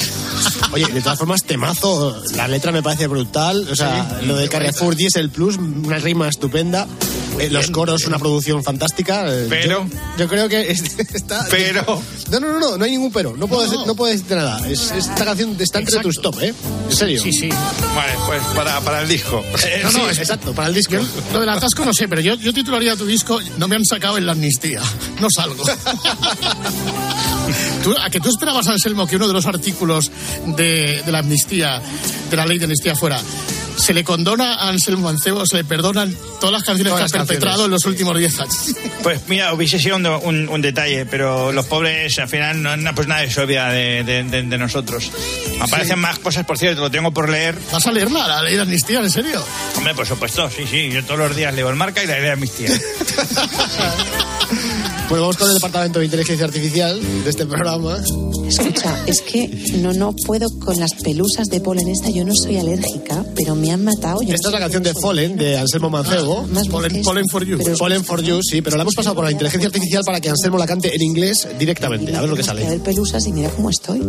[0.73, 2.21] Oye, de todas formas, temazo.
[2.35, 3.69] La letra me parece brutal.
[3.71, 6.87] O sea, Sí, lo de Carrefour Diesel Plus, una rima estupenda.
[7.39, 9.25] Eh, los coros, una producción fantástica.
[9.27, 11.45] Eh, Pero- Yo, yo creo que es- está.
[11.49, 13.35] Pero- No, no, no, no, no hay ningún pero.
[13.35, 14.67] No puedo, decir- no puedo decirte nada.
[14.69, 16.53] Es, esta canción está entre tus top, ¿eh?
[16.89, 17.21] En serio.
[17.21, 17.49] Sí, sí.
[17.95, 19.43] Vale, pues para, para el disco.
[19.83, 20.93] No, no, Sí, es- exacto, para el disco.
[20.93, 21.01] Yo,
[21.33, 24.17] lo del atasco no sé, pero yo, yo titularía tu disco No me han sacado
[24.17, 24.81] en la amnistía.
[25.19, 25.63] No salgo.
[27.83, 30.09] ¿Tú- ¿A que tú esperabas, Anselmo, que uno de los artículos
[30.55, 31.81] de, de la amnistía,
[32.29, 33.19] de la ley de amnistía fuera
[33.77, 37.13] se le condona a Anselmo Mancebo, se le perdonan todas las canciones Todas que las
[37.13, 37.27] ha canciones.
[37.39, 38.55] perpetrado en los últimos 10 años?
[39.01, 42.95] Pues mira, hubiese sido un, un- un detalle, pero los pobres al final no, no,
[42.95, 45.11] pues nadie se olvida de, de- de- de nosotros.
[45.59, 47.57] Aparecen más cosas, por cierto, lo tengo por leer.
[47.71, 49.43] ¿Vas a leerla, la ley de amnistía, en serio?
[49.77, 52.23] Hombre, por supuesto, sí, sí, yo todos los días leo el marca y la ley
[52.23, 52.69] de amnistía.
[55.09, 57.97] Bueno, vamos con el departamento de inteligencia artificial de este programa.
[58.47, 62.09] Escucha, es que no, no puedo con las pelusas de polen esta.
[62.09, 64.21] Yo no soy alérgica, pero me han matado.
[64.23, 66.47] Yo Esta es la canción de Fallen, de Anselmo Mancebo.
[66.71, 67.59] Pollen, Pollen for You.
[67.77, 70.57] Fallen for You, sí, pero la hemos pasado por la inteligencia artificial para que Anselmo
[70.57, 72.15] la cante en inglés directamente.
[72.15, 72.65] A ver lo que A sale.
[72.67, 73.99] ver pelusas y mira cómo estoy.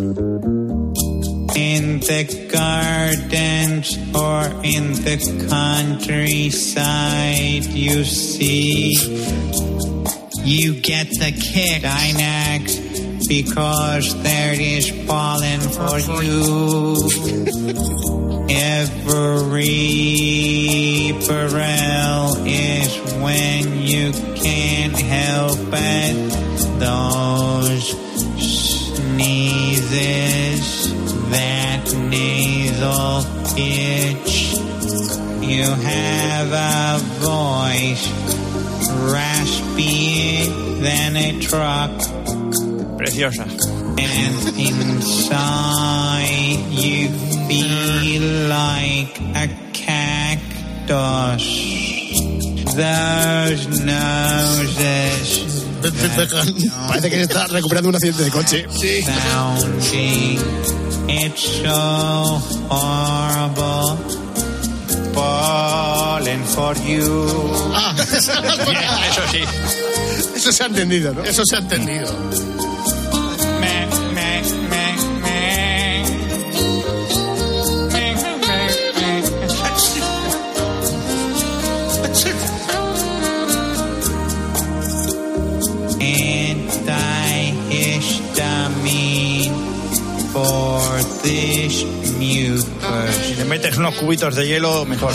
[1.57, 5.17] In the gardens or in the
[5.49, 6.83] countryside,
[7.73, 8.93] you see,
[10.45, 16.97] you get the kick, Dynax, because there is pollen for you.
[18.51, 20.05] Every
[21.27, 26.31] Burrell is when you can't help it.
[26.79, 27.91] Those
[29.17, 30.03] sneezes,
[31.31, 33.25] that nasal
[33.57, 34.53] itch.
[35.43, 38.24] You have a voice
[40.85, 41.90] than a truck.
[42.99, 43.42] Preciosa.
[43.42, 47.09] And inside you
[47.49, 51.44] feel like a cactus.
[52.75, 55.55] Those noses
[56.88, 58.66] Parece que se está recuperando un accidente de coche.
[58.70, 60.38] sounding.
[61.09, 63.99] It's so horrible.
[65.14, 67.27] Falling for you.
[67.74, 67.94] Ah,
[69.11, 69.42] eso sí.
[70.37, 71.24] Eso se ha entendido, ¿no?
[71.24, 72.07] Eso se ha entendido.
[93.49, 95.13] Metes unos cubitos de hielo, mejor.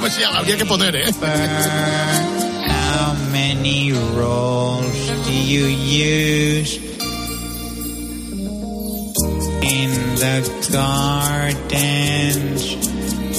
[0.00, 1.04] pues ya habría que poner, ¿eh?
[1.12, 6.80] How many rolls do you use
[9.62, 12.76] in the gardens?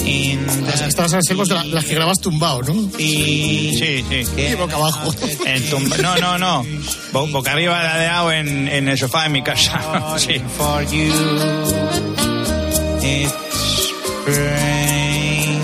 [0.06, 2.74] In the Estas Anselmo es de la- las que grabas tumbado, ¿no?
[2.98, 4.04] Sí, sí.
[4.38, 5.14] Y boca abajo.
[5.46, 6.66] En tumba- No, no, no.
[7.12, 10.16] Bo- boca arriba ladeado en, en el sofá de mi casa.
[10.18, 10.42] Sí.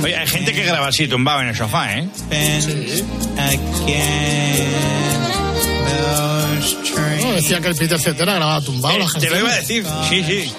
[0.04, 2.08] Oye, hay gente que graba así tumbado en el sofá, ¿eh?
[7.24, 9.86] No, decía que el Peter Cetera grababa tumbado las Te lo iba a decir.
[10.10, 10.54] Sí, sí.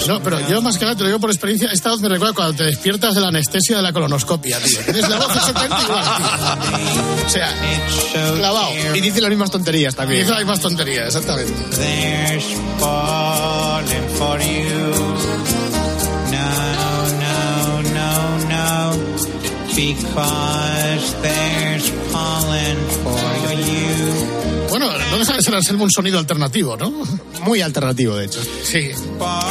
[0.00, 2.08] Those No, pero yo más que nada te lo digo por experiencia, esta voz me
[2.08, 4.78] recuerda cuando te despiertas de la anestesia de la colonoscopia, tío.
[4.80, 7.26] Tienes la voz exactamente igual, tío.
[7.26, 7.54] O sea,
[8.36, 8.70] clavado.
[8.94, 10.20] Y dice las mismas tonterías Y también.
[10.20, 11.52] dice las mismas tonterías, exactamente.
[24.68, 26.90] Bueno, no deja de ser Anselmo un sonido alternativo, ¿no?
[27.44, 28.40] Muy alternativo, de hecho.
[28.62, 28.90] Sí.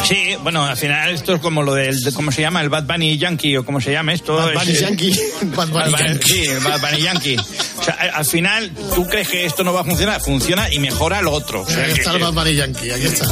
[0.07, 2.61] Sí, bueno, al final esto es como lo del, de- ¿cómo se llama?
[2.61, 4.35] El Bad Bunny Yankee o cómo se llama esto.
[4.35, 5.11] Bad Bunny Es- Yankee.
[5.55, 6.33] Bad Bunny Bad Bunny- Yankee.
[6.33, 7.37] Sí, el Bad Bunny Yankee.
[7.79, 10.79] O sea, al- al final, tú crees que esto no va a funcionar, funciona y
[10.79, 11.63] mejora lo otro.
[11.63, 13.25] O sea, Aquí que- está el Bad Bunny Yankee, aquí está.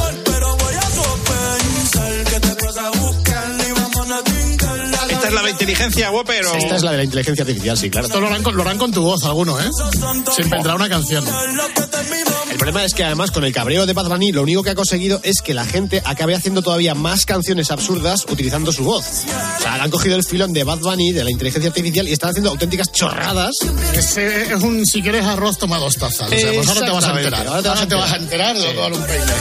[5.28, 6.54] Es la de inteligencia, Whopper, o...
[6.54, 8.06] Esta es la de la inteligencia artificial, sí, claro.
[8.06, 9.68] Esto lo harán, con, lo harán con tu voz alguno, ¿eh?
[10.34, 11.24] Se inventará una canción.
[12.50, 14.74] El problema es que además con el cabreo de Bad Bunny lo único que ha
[14.74, 19.04] conseguido es que la gente acabe haciendo todavía más canciones absurdas utilizando su voz.
[19.58, 22.12] O sea, le han cogido el filón de Bad Bunny, de la inteligencia artificial, y
[22.12, 23.54] están haciendo auténticas chorradas.
[23.94, 26.32] Ese es un, si quieres arroz, toma dos tazas.
[26.32, 27.46] O sea, pues ahora te vas a enterar.
[27.46, 29.32] ahora te vas a te vas a enterar de vale un peine.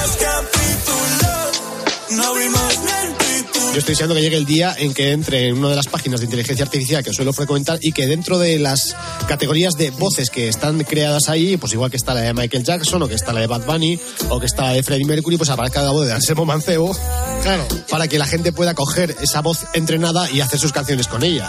[3.77, 6.19] Yo estoy deseando que llegue el día en que entre en una de las páginas
[6.19, 8.95] de inteligencia artificial que suelo frecuentar y que dentro de las
[9.27, 13.03] categorías de voces que están creadas ahí, pues igual que está la de Michael Jackson
[13.03, 15.51] o que está la de Bad Bunny o que está la de Freddie Mercury, pues
[15.51, 16.97] aparezca la voz de Anselmo Mancebo.
[17.43, 17.67] Claro.
[17.87, 21.47] Para que la gente pueda coger esa voz entrenada y hacer sus canciones con ella.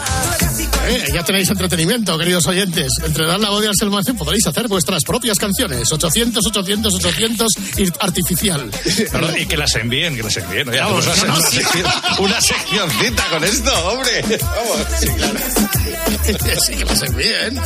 [0.89, 2.91] Eh, ya tenéis entretenimiento, queridos oyentes.
[3.05, 5.91] Entrenar la voz de Anselmo podréis hacer vuestras propias canciones.
[5.91, 7.47] 800, 800, 800
[7.77, 8.71] y artificial.
[9.13, 10.65] No, no, y que las envíen, que las envíen.
[10.67, 10.73] ¿no?
[10.73, 11.57] Ya Vamos, no, una, no, sí.
[11.57, 14.23] sección, una seccioncita con esto, hombre.
[14.41, 14.87] Vamos.
[16.65, 17.59] sí, que las envíen.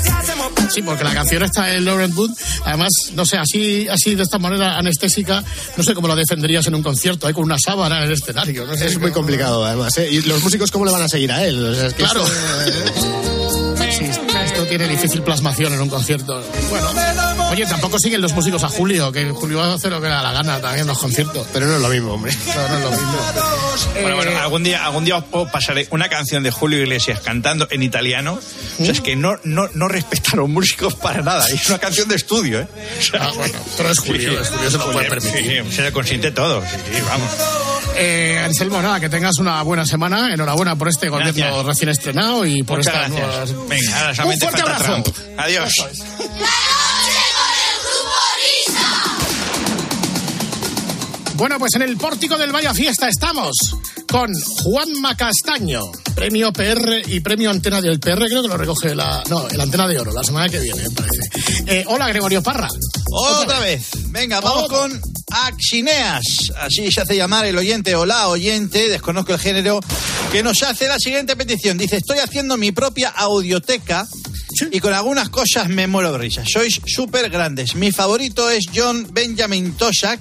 [0.69, 2.31] Sí, porque la canción está en Lauren Wood.
[2.65, 5.43] Además, no sé, así, así de esta manera anestésica,
[5.77, 7.33] no sé cómo la defenderías en un concierto, ¿eh?
[7.33, 8.65] con una sábana en el escenario.
[8.65, 9.97] No sé, Es muy complicado además.
[9.97, 10.09] ¿eh?
[10.11, 11.63] Y los músicos cómo le van a seguir a él.
[11.65, 12.25] O sea, es que Claro.
[12.25, 12.33] esto-
[12.63, 13.12] Sí, esto
[14.77, 16.43] tiene difícil plasmación en un concierto.
[16.69, 16.89] Bueno,
[17.51, 20.13] oye, tampoco siguen los músicos a Julio, que Julio va a hacer lo que le
[20.13, 21.45] da la gana también en los conciertos.
[21.53, 22.31] Pero no es lo mismo, hombre.
[22.53, 23.17] No, no es lo mismo.
[24.01, 27.67] Bueno, bueno, algún día, algún día os puedo pasaré una canción de Julio Iglesias cantando
[27.69, 28.39] en italiano.
[28.79, 31.45] O sea, es que no, no, no respeta a los músicos para nada.
[31.47, 32.67] Es una canción de estudio, ¿eh?
[32.99, 35.63] O sea, Ah, bueno, pero es Julio, es Julio, se lo puede permitir.
[35.69, 36.61] sí, se le consiente todo.
[36.61, 37.29] Sí, sí, vamos.
[37.95, 40.33] Eh, Anselmo, nada, que tengas una buena semana.
[40.33, 41.65] Enhorabuena por este gobierno Gracias.
[41.65, 43.51] recién estrenado y por Muchas estas gracias.
[43.53, 43.69] nuevas...
[43.69, 45.03] Venga, ahora Un fuerte falta abrazo.
[45.03, 45.39] Trump.
[45.39, 45.73] Adiós.
[51.35, 53.55] Bueno, pues en el pórtico del Vaya Fiesta estamos
[54.09, 54.31] con
[54.63, 55.81] Juanma Castaño,
[56.15, 59.23] premio PR y premio Antena del PR, creo que lo recoge la...
[59.29, 61.21] No, el Antena de Oro, la semana que viene, me parece.
[61.65, 62.67] Eh, hola, Gregorio Parra.
[63.11, 63.89] Otra vez.
[64.11, 65.01] Venga, vamos con
[65.47, 66.23] Axineas.
[66.59, 69.79] Así se hace llamar el oyente o la oyente, desconozco el género,
[70.31, 71.77] que nos hace la siguiente petición.
[71.77, 74.07] Dice, estoy haciendo mi propia audioteca
[74.71, 76.43] y con algunas cosas me muero de risa.
[76.45, 77.75] Sois súper grandes.
[77.75, 80.19] Mi favorito es John Benjamin Toshak.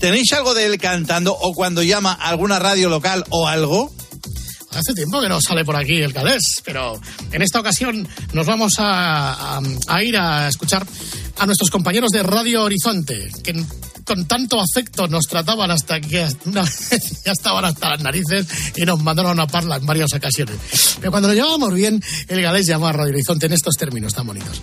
[0.00, 3.92] ¿Tenéis algo de él cantando o cuando llama a alguna radio local o algo?
[4.72, 6.98] Hace tiempo que no sale por aquí el Calés, pero
[7.32, 10.86] en esta ocasión nos vamos a, a- a ir a escuchar
[11.38, 13.52] a nuestros compañeros de Radio Horizonte, que
[14.10, 18.84] con tanto afecto nos trataban hasta que una vez ya estaban hasta las narices y
[18.84, 20.96] nos mandaron a parla en varias ocasiones.
[20.98, 24.26] Pero cuando lo llevábamos bien, el Galés llamó a Radio Horizonte en estos términos tan
[24.26, 24.60] bonitos.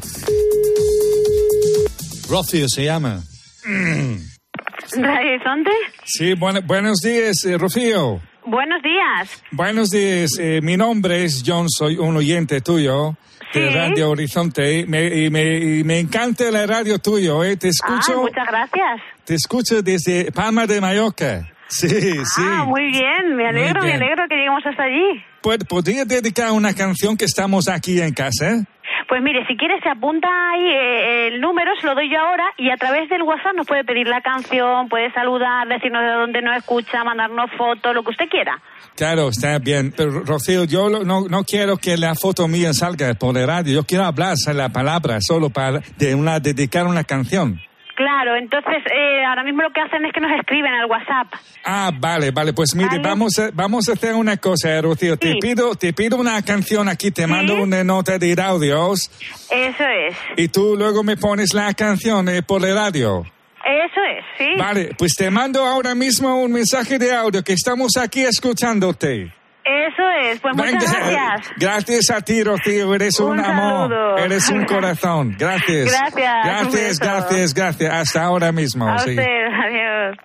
[2.29, 3.23] Rocío se llama.
[3.63, 5.71] ¿Radio Horizonte?
[6.05, 8.21] Sí, buena- buenos días, eh, Rocío.
[8.45, 9.43] Buenos días.
[9.51, 13.15] Buenos días, eh, mi nombre es John, soy un oyente tuyo
[13.53, 13.73] de Sí.
[13.75, 17.55] Radio Horizonte me, y, me, y me encanta la radio tuyo, eh.
[17.55, 19.01] te Ah, escucho, muchas gracias.
[19.27, 21.45] Te escucho desde Palma de Mallorca.
[21.67, 22.41] Sí, sí.
[22.49, 23.35] Ah, muy bien.
[23.35, 24.01] Me alegro, me bien.
[24.01, 25.21] alegro que lleguemos hasta allí.
[25.43, 28.63] Pod- ¿Podría dedicar una canción que estamos aquí en casa?
[29.09, 32.45] Pues mire, si quiere se apunta ahí eh, el número, se lo doy yo ahora
[32.57, 36.41] y a través del WhatsApp nos puede pedir la canción, puede saludar, decirnos de dónde
[36.41, 38.61] nos escucha, mandarnos fotos, lo que usted quiera.
[38.95, 39.93] Claro, está bien.
[39.95, 43.73] Pero, Rocío, yo no, no quiero que la foto mía salga por la radio.
[43.75, 47.59] Yo quiero hablar la palabra solo para de una, dedicar una canción.
[47.97, 51.33] Claro, entonces eh, ahora mismo lo que hacen es que nos escriben al WhatsApp.
[51.65, 52.53] Ah, vale, vale.
[52.53, 55.17] Pues mire, vamos, a, vamos a hacer una cosa, eh, Rocío.
[55.17, 59.09] Te, pido, te pido una canción aquí, te mando una nota de audios
[59.49, 63.23] Eso es, y tú luego me pones la canción eh, por la radio.
[63.65, 64.59] eso es, sí.
[64.59, 69.33] Vale, pues te mando ahora mismo un mensaje de audio que estamos aquí escuchándote.
[69.67, 71.53] Eso es, pues muchas Venga, gracias.
[71.57, 72.93] Gracias a ti, Rocío.
[72.95, 73.89] Eres un, Un amor.
[73.89, 74.17] saludo.
[74.17, 75.35] Eres un corazón.
[75.37, 75.85] Gracias.
[75.91, 77.93] Gracias, Gracias, gracias, gracias.
[77.93, 78.87] Hasta ahora mismo.
[78.87, 79.09] A sí.
[79.09, 80.17] usted, adiós.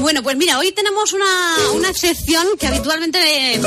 [0.00, 1.24] Bueno, pues mira, hoy tenemos una,
[1.74, 3.18] una excepción que habitualmente
[3.54, 3.60] eh,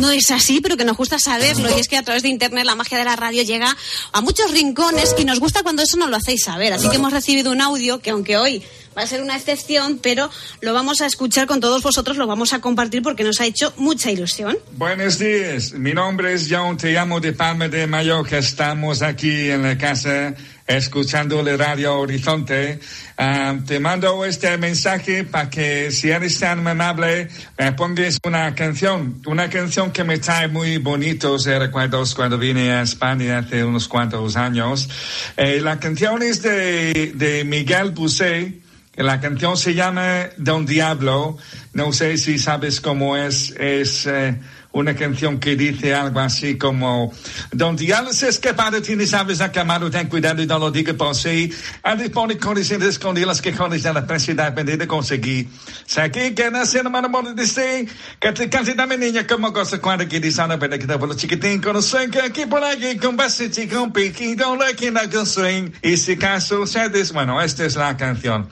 [0.00, 1.70] no es así, pero que nos gusta saberlo.
[1.74, 3.74] Y es que a través de Internet la magia de la radio llega
[4.12, 6.74] a muchos rincones y nos gusta cuando eso nos lo hacéis saber.
[6.74, 8.62] Así que hemos recibido un audio que aunque hoy
[8.98, 10.28] va a ser una excepción, pero
[10.60, 13.72] lo vamos a escuchar con todos vosotros, lo vamos a compartir porque nos ha hecho
[13.76, 14.58] mucha ilusión.
[14.72, 19.62] Buenos días, mi nombre es John, te llamo de Palma de Mallorca, estamos aquí en
[19.62, 20.34] la casa
[20.66, 22.80] escuchando la radio Horizonte.
[23.16, 29.22] Ah, te mando este mensaje para que si eres tan amable me pongas una canción,
[29.26, 34.36] una canción que me trae muy bonitos recuerdos cuando vine a España hace unos cuantos
[34.36, 34.88] años.
[35.36, 38.66] Eh, la canción es de, de Miguel Bosé.
[38.98, 41.38] La canción se llama Don Diablo.
[41.72, 43.54] No sé si sabes cómo es.
[43.56, 44.36] Es eh,
[44.72, 47.12] una canción que dice algo así como
[47.52, 51.52] Don Diablo se escapado, tiene sabes acamado, ten cuidado y no lo diga por sí.
[51.84, 55.48] A dispone condiciones escondidas que con de la prensa de conseguir.
[55.86, 57.88] Sé que que nacer no me de sí.
[58.18, 61.14] Que te cante dame niña como cosa cuando que dice una pena que te vuelvo
[61.14, 65.24] chiquitín con un que aquí por aquí con basito con piquito, lo que no con
[65.24, 65.70] swing.
[65.82, 68.48] Y si caso ustedes, bueno, esta es la canción.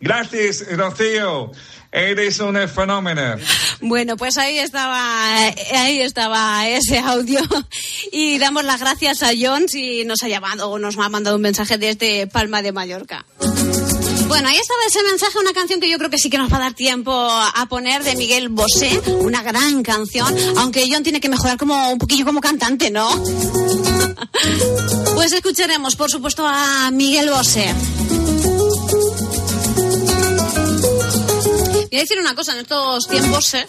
[0.00, 1.52] Gracias, Rocío.
[1.90, 3.36] Eres un fenómeno.
[3.80, 7.40] Bueno, pues ahí estaba, ahí estaba ese audio
[8.12, 11.42] y damos las gracias a John si nos ha llamado o nos ha mandado un
[11.42, 13.24] mensaje desde Palma de Mallorca.
[14.28, 16.58] Bueno, ahí estaba ese mensaje, una canción que yo creo que sí que nos va
[16.58, 21.30] a dar tiempo a poner de Miguel Bosé, una gran canción, aunque John tiene que
[21.30, 23.08] mejorar como un poquillo como cantante, ¿no?
[25.14, 27.74] Pues escucharemos, por supuesto, a Miguel Bosé.
[31.90, 33.66] Voy a decir una cosa, en estos tiempos eh,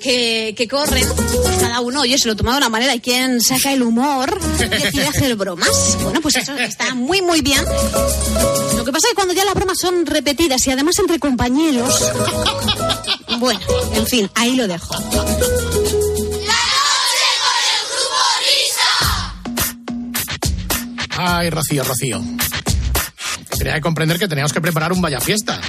[0.00, 2.92] que, que corren, pues cada uno, oye, se lo toma de una manera.
[2.92, 5.98] Hay quien saca el humor y decide hacer bromas.
[6.02, 7.62] Bueno, pues eso está muy, muy bien.
[8.76, 12.02] Lo que pasa es que cuando ya las bromas son repetidas y además entre compañeros,
[13.38, 13.60] bueno,
[13.94, 14.94] en fin, ahí lo dejo.
[21.18, 22.22] Ay, Rocío, Rocío.
[23.58, 25.60] Tenía que comprender que teníamos que preparar un vaya fiesta.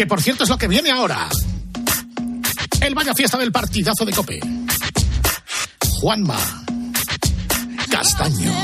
[0.00, 1.28] Que por cierto es lo que viene ahora.
[2.80, 4.40] El vaya fiesta del partidazo de Cope.
[6.00, 6.38] Juanma.
[7.90, 8.59] Castaño.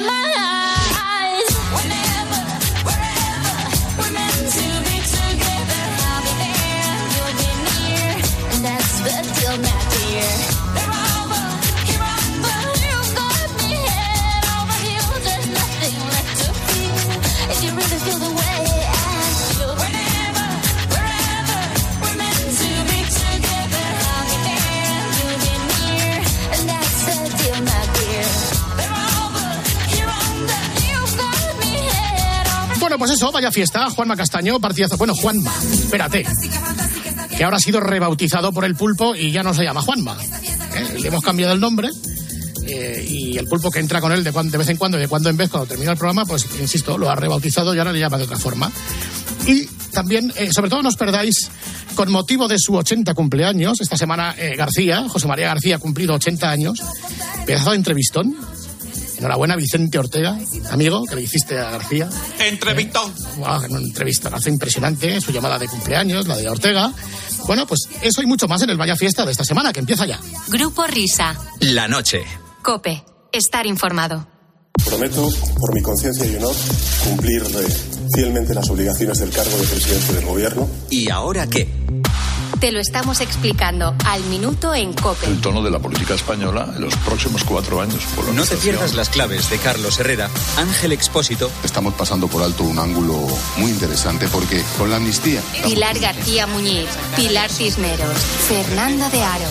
[0.00, 0.25] my
[33.06, 33.88] pues eso, vaya fiesta.
[33.90, 34.96] Juanma Castaño, partidazo.
[34.96, 36.26] Bueno, Juanma, espérate.
[37.36, 40.16] Que ahora ha sido rebautizado por el pulpo y ya no se llama Juanma.
[40.74, 40.98] ¿eh?
[41.00, 41.88] Le hemos cambiado el nombre.
[42.68, 45.06] eh, y el pulpo que entra con él de, cuan- de vez en cuando de
[45.06, 48.00] cuando en vez cuando termina el programa, pues insisto, lo ha rebautizado y ahora le
[48.00, 48.72] llama de otra forma.
[49.46, 51.48] Y también, eh, sobre todo, no os perdáis,
[51.94, 56.14] con motivo de su 80 cumpleaños, esta semana eh, García, José María García, ha cumplido
[56.14, 56.82] 80 años,
[57.46, 58.34] pedazo de entrevistón.
[59.18, 60.38] Enhorabuena, Vicente Ortega,
[60.70, 62.08] amigo, que le hiciste a García.
[62.38, 63.12] Entrevistón.
[63.38, 66.92] Wow, una entrevista, hace impresionante su llamada de cumpleaños, la de Ortega.
[67.46, 70.06] Bueno, pues eso y mucho más en el Vaya Fiesta de esta semana, que empieza
[70.06, 70.18] ya.
[70.48, 71.36] Grupo Risa.
[71.60, 72.24] La noche.
[72.62, 73.04] Cope.
[73.32, 74.26] Estar informado.
[74.84, 76.54] Prometo, por mi conciencia y honor,
[77.04, 77.66] cumplir eh,
[78.14, 80.68] fielmente las obligaciones del cargo de presidente del gobierno.
[80.90, 81.68] ¿Y ahora qué?
[82.66, 85.26] Te lo estamos explicando al minuto en Cope.
[85.26, 88.02] El tono de la política española en los próximos cuatro años.
[88.34, 91.48] No te pierdas las claves de Carlos Herrera, Ángel Expósito.
[91.62, 93.24] Estamos pasando por alto un ángulo
[93.58, 95.40] muy interesante porque con la amnistía.
[95.62, 99.48] Pilar García Muñiz, Pilar Cisneros, Fernando de Aro,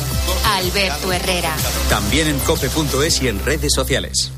[0.58, 1.56] Alberto Herrera.
[1.88, 4.34] También en cope.es y en redes sociales.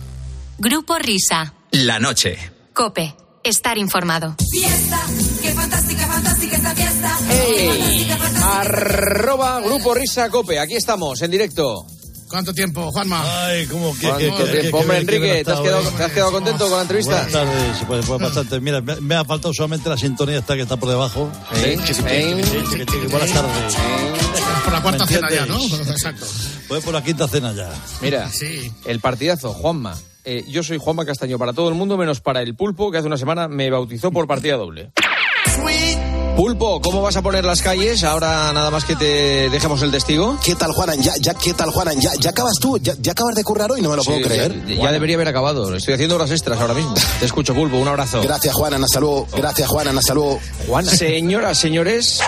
[0.59, 1.55] Grupo Risa.
[1.71, 2.37] La noche.
[2.75, 3.15] Cope.
[3.43, 4.35] Estar informado.
[4.51, 4.99] Fiesta,
[5.41, 7.17] qué fantástica, fantástica esta fiesta.
[7.31, 8.07] ¡Ey!
[8.67, 10.59] Arroba Grupo Risa Cope.
[10.59, 11.85] Aquí estamos, en directo.
[12.29, 13.23] ¿Cuánto tiempo, Juanma?
[13.45, 14.77] Ay, ¿cómo que, ¿Cuánto que- tiempo?
[14.79, 17.11] que- Hombre, que- que Enrique, ¿te has quedado, te has quedado contento con la entrevista?
[17.13, 18.59] Buenas tardes, pues, pues bastante.
[18.59, 21.31] Mira, me, me ha faltado solamente la sintonía esta que está por debajo.
[23.09, 23.75] Buenas tardes.
[24.65, 25.57] Por la cuarta ¿Me cena ya, ¿no?
[25.63, 26.25] Exacto.
[26.67, 27.69] Pues por la quinta cena ya.
[28.01, 28.29] Mira,
[28.85, 29.95] el partidazo, Juanma.
[30.25, 33.07] Eh, yo soy Juanma Castaño para todo el mundo, menos para el pulpo, que hace
[33.07, 34.91] una semana me bautizó por partida doble.
[36.37, 38.03] Pulpo, ¿cómo vas a poner las calles?
[38.03, 40.37] Ahora nada más que te dejemos el testigo.
[40.45, 41.01] ¿Qué tal, Juanan?
[41.01, 41.99] Ya, ya, ¿qué tal, Juanan?
[41.99, 44.23] Ya, ya acabas tú, ya, ya acabas de currar hoy, no me lo puedo Sí,
[44.23, 44.65] creer.
[44.67, 45.73] Ya, ya debería haber acabado.
[45.73, 46.93] Estoy haciendo horas extras ahora mismo.
[47.19, 47.77] Te escucho, Pulpo.
[47.77, 48.21] Un abrazo.
[48.21, 49.27] Gracias, Juanan, hasta luego.
[49.35, 50.39] Gracias, Juanan, hasta luego.
[50.67, 50.91] Juana.
[50.95, 52.19] Señoras, señores.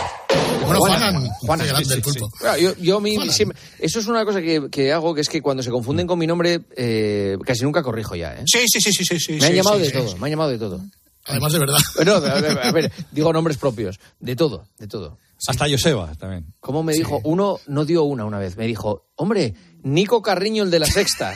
[0.66, 0.97] Bueno, Juana.
[1.12, 1.30] Juanan.
[1.41, 2.32] Juana, Qué grande sí, el sí, pulpo.
[2.57, 2.64] sí.
[2.64, 5.43] Yo, yo a mí siempre- eso es una cosa que, que hago, que es que
[5.43, 8.34] cuando se confunden con mi nombre, eh, casi nunca corrijo ya.
[8.34, 8.43] ¿eh?
[8.47, 9.20] Sí, sí, sí, sí, sí.
[9.20, 9.93] sí Me han sí, llamado sí, de sí.
[9.93, 10.82] todo, me han llamado de todo.
[11.26, 11.78] Además de verdad.
[12.06, 14.00] No, a ver, a ver, digo nombres propios.
[14.20, 15.18] De todo, de todo.
[15.48, 16.54] Hasta Joseba también.
[16.60, 17.22] ¿Cómo me dijo?
[17.24, 18.58] Uno no dio una una vez.
[18.58, 19.54] Me dijo, hombre,
[19.84, 21.34] Nico Carriño, el de la sexta.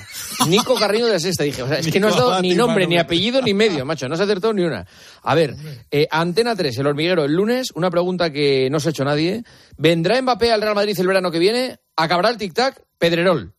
[0.48, 1.44] Nico Carriño de la sexta.
[1.44, 4.10] Dije, o sea, es que no has dado ni nombre, ni apellido, ni medio, macho.
[4.10, 4.86] No se ha acertado ni una.
[5.22, 5.56] A ver,
[5.90, 9.44] eh, Antena 3, el hormiguero, el lunes, una pregunta que no se ha hecho nadie.
[9.78, 11.80] ¿Vendrá Mbappé al Real Madrid el verano que viene?
[11.96, 12.84] ¿Acabará el tic-tac?
[12.98, 13.54] Pedrerol.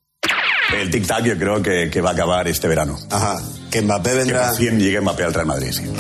[0.73, 2.99] El tic-tac yo creo que, que va a acabar este verano.
[3.11, 3.37] Ajá,
[3.71, 4.51] que Mbappé vendrá.
[4.51, 5.83] Que fin llegue Mbappé al Real Madrid, sí.
[5.85, 5.93] ¿Tú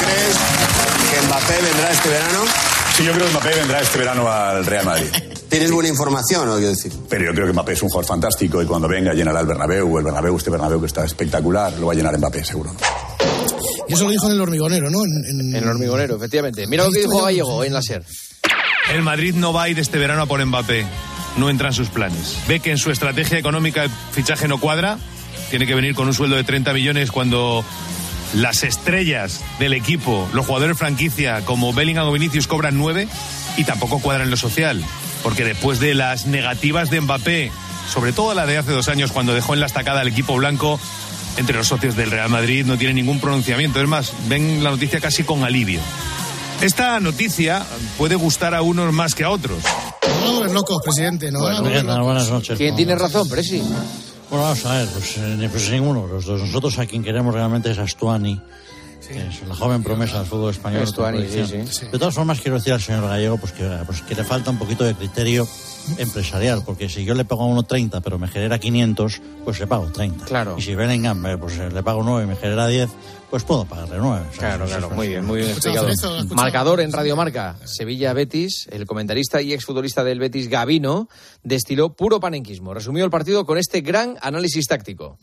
[0.00, 0.36] crees
[1.10, 2.40] que Mbappé vendrá este verano?
[2.96, 5.06] Sí, yo creo que Mbappé vendrá este verano al Real Madrid.
[5.48, 6.92] ¿Tienes buena información o quiero decir?
[7.08, 9.98] Pero yo creo que Mbappé es un jugador fantástico y cuando venga llenará el Bernabéu.
[9.98, 12.74] El Bernabéu, este Bernabéu que está espectacular, lo va a llenar Mbappé, seguro.
[13.86, 15.04] Y eso lo dijo en el hormigonero, ¿no?
[15.04, 16.66] En, en- En el hormigonero, efectivamente.
[16.66, 18.02] Mira lo que dijo Gallego en la SER.
[18.92, 20.84] El Madrid no va a ir este verano a por Mbappé.
[21.36, 22.38] No entra en sus planes.
[22.48, 24.98] Ve que en su estrategia económica el fichaje no cuadra.
[25.50, 27.64] Tiene que venir con un sueldo de 30 millones cuando
[28.34, 33.08] las estrellas del equipo, los jugadores franquicia como Bellingham o Vinicius cobran 9
[33.56, 34.84] y tampoco cuadra en lo social.
[35.22, 37.52] Porque después de las negativas de Mbappé,
[37.92, 40.80] sobre todo la de hace dos años cuando dejó en la estacada al equipo blanco,
[41.36, 43.80] entre los socios del Real Madrid no tiene ningún pronunciamiento.
[43.80, 45.80] Es más, ven la noticia casi con alivio.
[46.60, 47.64] Esta noticia
[47.98, 49.62] puede gustar a unos más que a otros.
[50.24, 51.40] No, es loco, presidente, ¿no?
[51.40, 52.04] Bueno.
[52.04, 52.56] Buenas noches.
[52.58, 53.58] ¿Quién tiene razón, Presi?
[54.30, 56.06] Bueno, vamos a ver, pues, eh, pues ninguno.
[56.06, 56.40] Los dos.
[56.40, 58.40] Nosotros a quien queremos realmente es a Stuani,
[59.06, 60.86] que es la joven promesa del fútbol español.
[60.86, 61.66] Stuani, con proyección.
[61.66, 61.86] sí, sí.
[61.86, 64.58] De todas formas, quiero decir al señor Gallego pues que, pues, que le falta un
[64.58, 65.46] poquito de criterio
[65.98, 69.66] empresarial, porque si yo le pago a uno 30 pero me genera 500, pues le
[69.66, 70.24] pago 30.
[70.26, 70.56] Claro.
[70.58, 72.90] Y si Bellingham eh, pues, eh, le pago 9 y me genera 10,
[73.30, 74.26] pues puedo pagarle 9.
[74.38, 75.88] Claro, claro, muy bien, muy bien explicado.
[76.34, 77.56] Marcador en Radio Marca.
[77.64, 81.08] Sevilla-Betis, el comentarista y exfutbolista del Betis, Gavino,
[81.42, 82.74] destiló puro panenquismo.
[82.74, 85.18] Resumió el partido con este gran análisis táctico.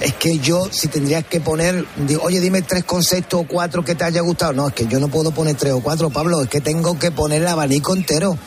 [0.00, 3.94] Es que yo, si tendrías que poner, digo, oye, dime tres conceptos o cuatro que
[3.94, 4.52] te haya gustado.
[4.52, 7.10] No, es que yo no puedo poner tres o cuatro, Pablo, es que tengo que
[7.10, 8.38] poner el abanico entero.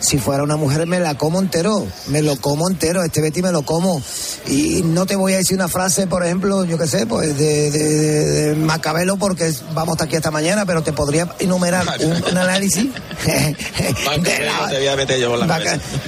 [0.00, 3.52] Si fuera una mujer me la como entero, me lo como entero, este Betty me
[3.52, 4.02] lo como.
[4.46, 7.70] Y no te voy a decir una frase, por ejemplo, yo qué sé, pues de,
[7.70, 12.12] de- de- de Macabelo, porque vamos hasta aquí esta mañana, pero te podría enumerar un,
[12.30, 12.86] un análisis.
[13.24, 13.56] Te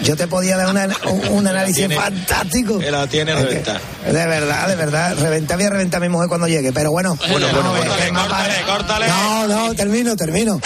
[0.03, 2.79] yo te podía dar una- un, un análisis tiene- fantástico.
[2.81, 3.81] La tiene reventada.
[4.07, 5.17] De verdad, de verdad.
[5.19, 6.73] Reventar voy a reventar a mi mujer cuando llegue.
[6.73, 9.09] Pero bueno, Bueno, bueno, ver, córtale, córtale.
[9.09, 10.61] No, no, termino, termino.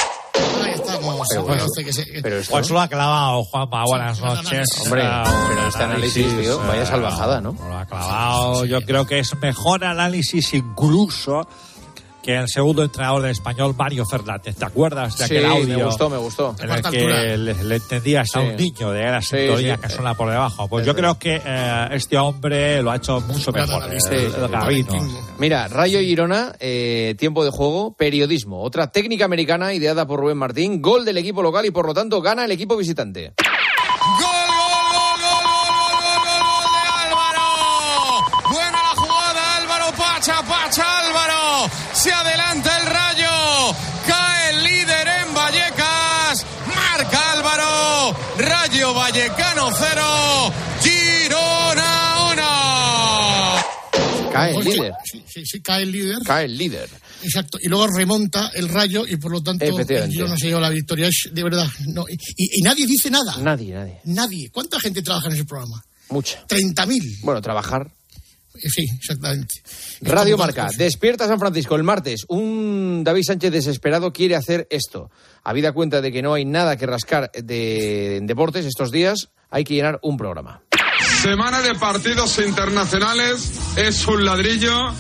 [0.99, 3.85] Pero que se- esto, Pues lo ha clavado, Juanpa.
[3.87, 4.67] Buenas noches.
[4.85, 5.03] hombre,
[5.49, 7.53] pero este análisis, tío, vaya salvajada, ¿no?
[7.53, 8.65] Lo ha clavado.
[8.65, 11.47] Yo creo que es mejor análisis incluso
[12.27, 14.57] que el segundo entrenador del español, Mario Fernández.
[14.57, 15.79] ¿Te acuerdas de Sí, aquel audio?
[15.79, 16.57] me gustó, me gustó.
[16.61, 18.47] En el que le, le entendías a Sí.
[18.47, 19.83] un niño de la sintonía sí.
[19.83, 20.67] que suena por debajo.
[20.67, 23.85] Pues Es yo creo que eh, este hombre lo ha hecho mucho mejor.
[23.95, 24.85] eh.
[25.39, 28.61] Mira, Rayo Girona, eh, tiempo de juego, periodismo.
[28.63, 30.83] Otra técnica americana ideada por Rubén Martín.
[30.83, 33.35] Gol del equipo local y por lo tanto gana el equipo visitante.
[54.37, 54.93] Cae el líder.
[55.05, 56.19] Sí, sí, sí, cae el líder.
[56.25, 56.89] Cae el líder.
[57.23, 57.59] Exacto.
[57.61, 60.15] Y luego remonta el rayo y por lo tanto el Efectivamente.
[60.15, 61.09] Girona se lleva la victoria.
[61.09, 61.67] Es de verdad.
[61.87, 63.37] No, y, y- y nadie dice nada.
[63.39, 64.01] Nadie, nadie.
[64.05, 64.51] Nadie.
[64.51, 65.83] ¿Cuánta gente trabaja en ese programa?
[66.11, 66.47] Mucha.
[66.47, 67.21] 30.000.
[67.23, 67.87] Bueno, trabajar.
[68.55, 69.55] Eh, Sí, exactamente.
[70.01, 72.25] Radio Marca, despierta San Francisco el martes.
[72.29, 75.11] Un David Sánchez desesperado quiere hacer esto.
[75.45, 79.63] Habida cuenta de que no hay nada que rascar de en deportes estos días, hay
[79.65, 80.63] que llenar un programa.
[81.23, 84.93] Semana de partidos internacionales es un ladrillo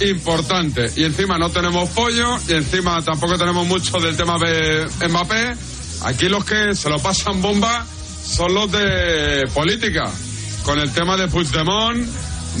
[0.00, 0.90] importante.
[0.96, 5.56] Y encima no tenemos pollo y encima tampoco tenemos mucho del tema de Mbappé.
[6.04, 7.84] Aquí los que se lo pasan bomba
[8.24, 10.10] son los de política.
[10.64, 12.06] Con el tema de Puigdemont,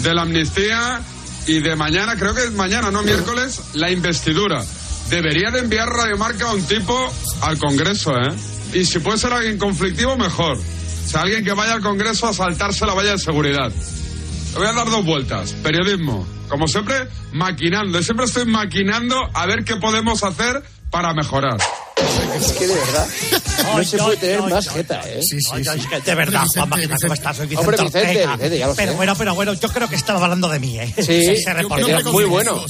[0.02, 1.00] de la amnistía
[1.46, 4.62] y de mañana, creo que es mañana, no miércoles, la investidura.
[5.08, 7.12] Debería de enviar Radio Marca a un tipo
[7.42, 8.34] al Congreso, ¿eh?
[8.74, 10.58] Y si puede ser alguien conflictivo, mejor.
[11.04, 13.70] Sea, alguien que vaya al Congreso a saltarse la valla de seguridad.
[14.52, 15.52] Le voy a dar dos vueltas.
[15.54, 16.26] Periodismo.
[16.48, 18.02] Como siempre, maquinando.
[18.02, 21.58] Siempre estoy maquinando a ver qué podemos hacer para mejorar.
[22.36, 23.06] Es que de verdad,
[23.76, 25.20] no se puede tener más jeta, ¿eh?
[25.52, 27.36] Oye, es que de verdad, Juan Máquina, ¿cómo estás?
[27.36, 28.36] Soy Vicente Hombre, Vicente, Ortega.
[28.36, 28.96] Vicente, ya lo pero sé.
[28.96, 30.92] bueno, pero bueno, yo creo que estaba hablando de mí, ¿eh?
[30.98, 32.64] Sí, Ese reportero que muy bueno.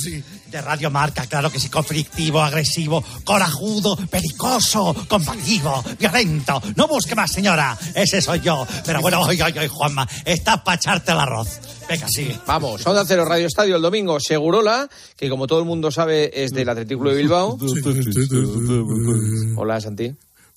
[0.47, 6.63] De Radio Marca, claro que sí, conflictivo, agresivo, corajudo, pericoso, combativo, violento.
[6.77, 7.77] No busque más, señora.
[7.93, 8.65] Ese soy yo.
[8.87, 11.59] Pero bueno, oye, oye, oye, Juanma, estás para echarte el arroz.
[11.89, 12.39] Venga, sigue.
[12.47, 16.53] Vamos, Onda Cero Radio Estadio el domingo, Segurola, que como todo el mundo sabe es
[16.53, 17.59] del Atlético de Bilbao.
[19.57, 20.15] Hola, Santi.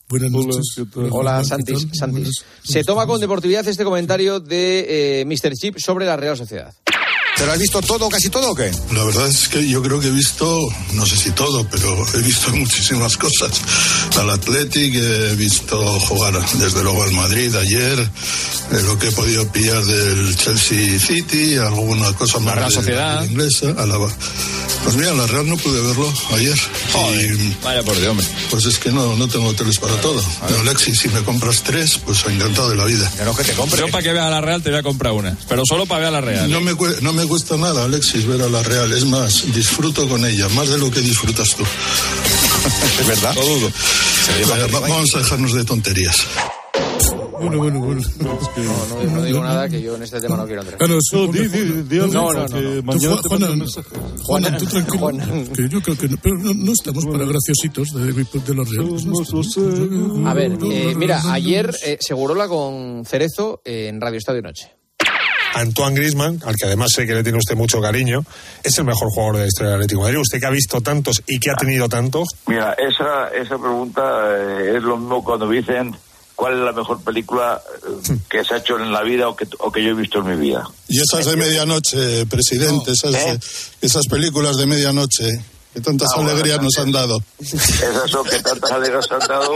[0.09, 0.81] Buenas noches.
[1.11, 1.87] Hola, Santis.
[1.91, 2.45] Santis.
[2.63, 5.53] Se toma con deportividad este comentario de eh, Mr.
[5.53, 6.73] Chip sobre la Real Sociedad.
[7.37, 8.71] ¿Te lo has visto todo, casi todo o qué?
[8.93, 10.59] La verdad es que yo creo que he visto,
[10.93, 13.51] no sé si todo, pero he visto muchísimas cosas.
[14.17, 19.47] Al Athletic he visto jugar desde luego al Madrid ayer, eh, lo que he podido
[19.51, 22.55] pillar del Chelsea City, alguna cosa más.
[22.55, 23.21] Real de- Sociedad.
[23.21, 23.69] de inglesa.
[23.77, 23.97] a la-
[24.83, 26.57] pues mira, la Real no pude verlo ayer.
[27.13, 28.25] Y, Vaya por Dios, hombre.
[28.49, 30.23] pues es que no, no tengo hoteles para todo.
[30.47, 33.11] Pero Alexis, si me compras tres, pues encantado de la vida.
[33.37, 33.79] que te compre.
[33.81, 35.37] Yo para que vea la Real te voy a comprar una.
[35.49, 36.49] Pero solo para ver a la Real.
[36.49, 38.91] No me, cue- no me cuesta nada, Alexis, ver a la Real.
[38.93, 41.63] Es más, disfruto con ella, más de lo que disfrutas tú.
[42.99, 43.33] Es verdad.
[43.35, 43.71] Dudo.
[44.81, 46.25] Vamos a dejarnos de tonterías.
[47.39, 48.01] Bueno, bueno, bueno.
[48.19, 48.39] No,
[49.03, 50.89] no, no digo nada que yo en este tema no quiero entrar.
[50.89, 53.17] No, sí, di, di, di, no, no, no, Mañana
[54.23, 55.07] Juan- te tú tranquilo.
[55.55, 59.05] Que yo creo que no, pero no, no estamos para graciositos de, de los reales.
[59.05, 60.27] no.
[60.29, 64.76] A ver, eh, mira, ayer eh, Segurola con Cerezo eh, en Radio Estadio Noche.
[65.59, 68.23] Antoine Griezmann, al que además sé que le tiene usted mucho cariño,
[68.63, 70.21] es el mejor jugador de la historia del Atlético de Madrid.
[70.21, 72.27] Usted que ha visto tantos y que ha tenido tantos.
[72.45, 74.01] Mira, esa, esa pregunta
[74.35, 75.95] eh, es lo mismo cuando me dicen
[76.35, 77.59] cuál es la mejor película
[78.07, 80.19] eh, que se ha hecho en la vida o que, o que yo he visto
[80.19, 80.63] en mi vida.
[80.87, 83.39] Y esas de medianoche, presidente, esas, ¿Eh?
[83.81, 85.25] esas películas de medianoche,
[85.73, 87.19] que tantas Ah, bueno, alegrías nos han dado.
[87.39, 89.55] Esas son que tantas alegrías han dado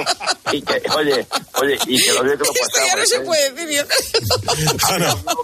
[0.52, 1.26] y que, oye,
[1.62, 3.12] oye, y que lo bien que lo pasamos.
[3.14, 3.20] ¿eh?
[3.26, 3.86] puede decir.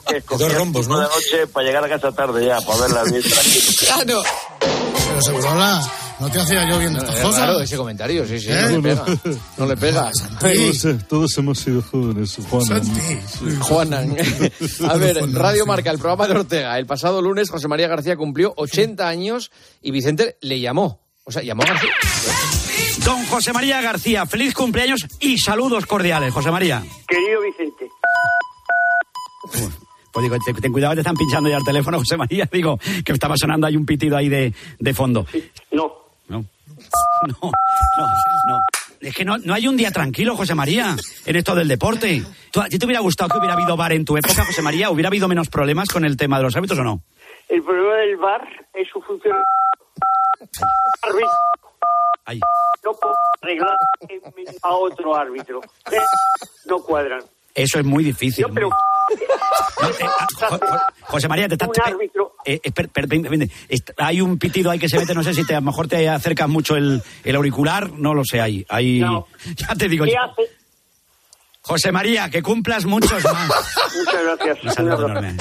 [0.07, 0.99] Que escogía rombos, ¿no?
[0.99, 3.63] de noche para llegar a casa tarde ya, para verla bien tranquilo.
[3.79, 4.23] Claro.
[4.59, 7.39] Pero Segurola, no te hacía yo viendo estas Es cosas.
[7.41, 8.61] raro ese comentario, sí, sí, ¿Eh?
[8.69, 9.05] no le pega.
[9.57, 10.11] No le pega.
[10.39, 13.59] Todos, todos hemos sido jóvenes, Juan.
[13.61, 14.15] Juanan.
[14.89, 16.77] A ver, Radio Marca, el programa de Ortega.
[16.77, 19.51] El pasado lunes José María García cumplió 80 años
[19.81, 21.01] y Vicente le llamó.
[21.25, 21.89] O sea, llamó a García.
[23.07, 26.83] Don José María García, feliz cumpleaños y saludos cordiales, José María.
[27.07, 27.89] Querido Vicente,
[30.11, 32.49] Pues digo, ten, ten cuidado, te están pinchando ya el teléfono, José María.
[32.51, 35.25] Digo, que estaba sonando ahí un pitido ahí de, de fondo.
[35.71, 35.93] no.
[36.27, 36.43] No.
[37.27, 37.51] No, no,
[38.49, 38.59] no.
[38.99, 40.95] Es que no, no hay un día tranquilo, José María,
[41.25, 42.23] en esto del deporte.
[42.51, 44.89] ¿Tú, ¿A ti te hubiera gustado que hubiera habido bar en tu época, José María?
[44.91, 47.01] ¿Hubiera habido menos problemas con el tema de los árbitros o no?
[47.47, 49.35] El problema del bar es su función.
[52.83, 53.75] No puedo arreglar
[54.63, 55.61] a otro árbitro.
[55.91, 55.97] Eh,
[56.65, 57.21] No cuadran.
[57.53, 58.45] Eso es muy difícil.
[58.53, 61.65] pero No, eh, ah, Jo- Jo- José María, te está...
[61.67, 62.33] un árbitro.
[62.45, 62.59] Eh,
[63.69, 65.87] est- hay un pitido ahí que se mete, no sé si te, a lo mejor
[65.87, 69.27] te acercas mucho el, el auricular, no lo sé, ahí, ahí No.
[69.55, 70.21] ya te digo ¿Qué yo.
[70.21, 70.41] hace?
[71.67, 73.35] José María, que cumplas muchos más.
[73.97, 74.57] Muchas gracias.
[74.63, 75.35] Un saludo enorme.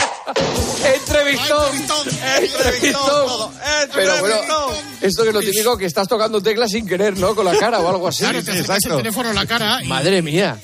[0.94, 1.76] ¡Entrevistón!
[2.42, 3.52] ¡Entrevistón!
[3.94, 4.36] Pero bueno,
[5.00, 7.34] esto que es lo típico que estás tocando teclas sin querer, ¿no?
[7.34, 8.24] Con la cara o algo así.
[8.24, 9.86] Claro, te acercas el teléfono a la cara y...
[9.86, 10.58] Madre mía.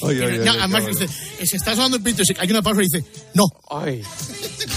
[0.00, 1.08] No, además dice,
[1.46, 3.44] se está sonando el pito y hay una pausa y dice, no.
[3.70, 4.02] Ay,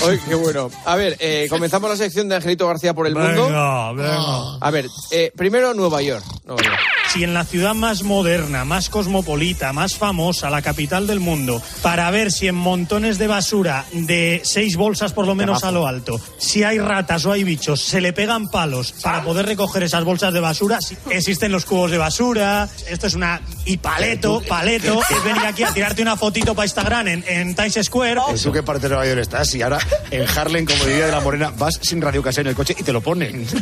[0.07, 0.70] ay, qué bueno.
[0.86, 3.47] A ver, eh, comenzamos la sección de Angelito García por el mundo.
[3.47, 4.57] Venga, venga.
[4.59, 6.24] A ver, eh, primero Nueva York.
[6.45, 6.80] Nueva York.
[7.16, 12.11] Si en la ciudad más moderna, más cosmopolita, más famosa, la capital del mundo, para
[12.11, 16.20] ver si en montones de basura de seis bolsas por lo menos a lo alto,
[16.38, 20.34] si hay ratas o hay bichos, se le pegan palos para poder recoger esas bolsas
[20.34, 23.39] de basura, si- existen los cubos de basura, esto es una...
[23.66, 27.80] y paleto, paleto, es venir aquí a tirarte una fotito para Instagram en, en Times
[27.84, 28.22] Square.
[28.41, 29.53] ¿Tú qué parte de Nueva York estás?
[29.55, 29.80] Y ahora
[30.11, 32.91] en Harlem, como diría de la Morena, vas sin radio en el coche y te
[32.91, 33.45] lo ponen.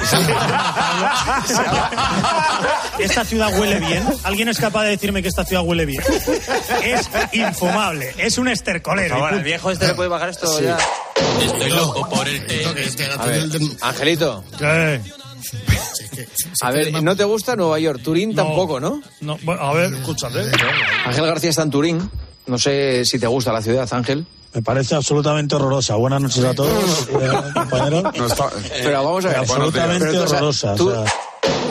[3.00, 4.04] Esta ciudad huele bien.
[4.24, 6.02] ¿Alguien es capaz de decirme que esta ciudad huele bien?
[6.84, 8.14] Es infumable.
[8.18, 9.16] Es un estercolero.
[9.24, 9.44] Al punto.
[9.44, 10.64] viejo este le puede bajar esto Sí.
[10.66, 10.78] ya.
[11.44, 12.42] Estoy loco por el
[13.18, 13.50] A ver,
[13.82, 14.44] Angelito.
[14.58, 15.02] ¿Qué?
[16.62, 18.02] A ver, ¿no te gusta Nueva York?
[18.04, 19.02] Turín tampoco, ¿no?
[19.22, 20.40] No, bueno, a ver, escúchate.
[21.06, 22.10] Ángel García está en Turín.
[22.46, 24.26] No sé si te gusta la ciudad, Ángel.
[24.54, 25.96] Me parece absolutamente horrorosa.
[25.96, 27.30] Buenas noches a todos, eh.
[28.84, 29.38] Pero vamos a ver.
[29.38, 30.74] Absolutamente Pero tú, o sea, horrorosa.
[30.74, 31.06] o tú- sea,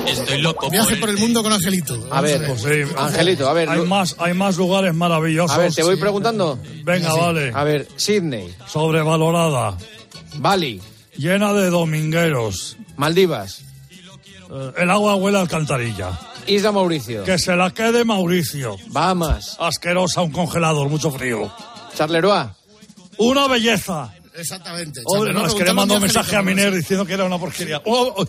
[0.07, 0.69] Estoy loco.
[0.69, 2.07] Viaje por el mundo con Angelito.
[2.11, 2.51] A ver,
[2.97, 3.69] Angelito, a ver.
[3.71, 5.57] Hay más, hay más lugares maravillosos.
[5.57, 6.59] A ver, te voy preguntando.
[6.85, 7.19] Venga, Sí.
[7.21, 7.53] vale.
[7.55, 8.53] A ver, Sydney.
[8.67, 9.77] Sobrevalorada.
[10.37, 10.81] Bali.
[11.17, 12.77] Llena de domingueros.
[12.97, 13.63] Maldivas.
[14.77, 16.11] El agua huele a alcantarilla.
[16.47, 17.25] Isla Mauricio.
[17.25, 18.77] Que se la quede Mauricio.
[18.89, 19.57] Bahamas.
[19.59, 21.51] Asquerosa, un congelador, mucho frío.
[21.97, 22.49] Charleroi.
[23.19, 24.13] Una belleza.
[24.35, 25.03] Exactamente.
[25.05, 27.83] Oh, no, es que le mando un mensaje a Miner diciendo que era una porquería.
[27.85, 28.25] Oh,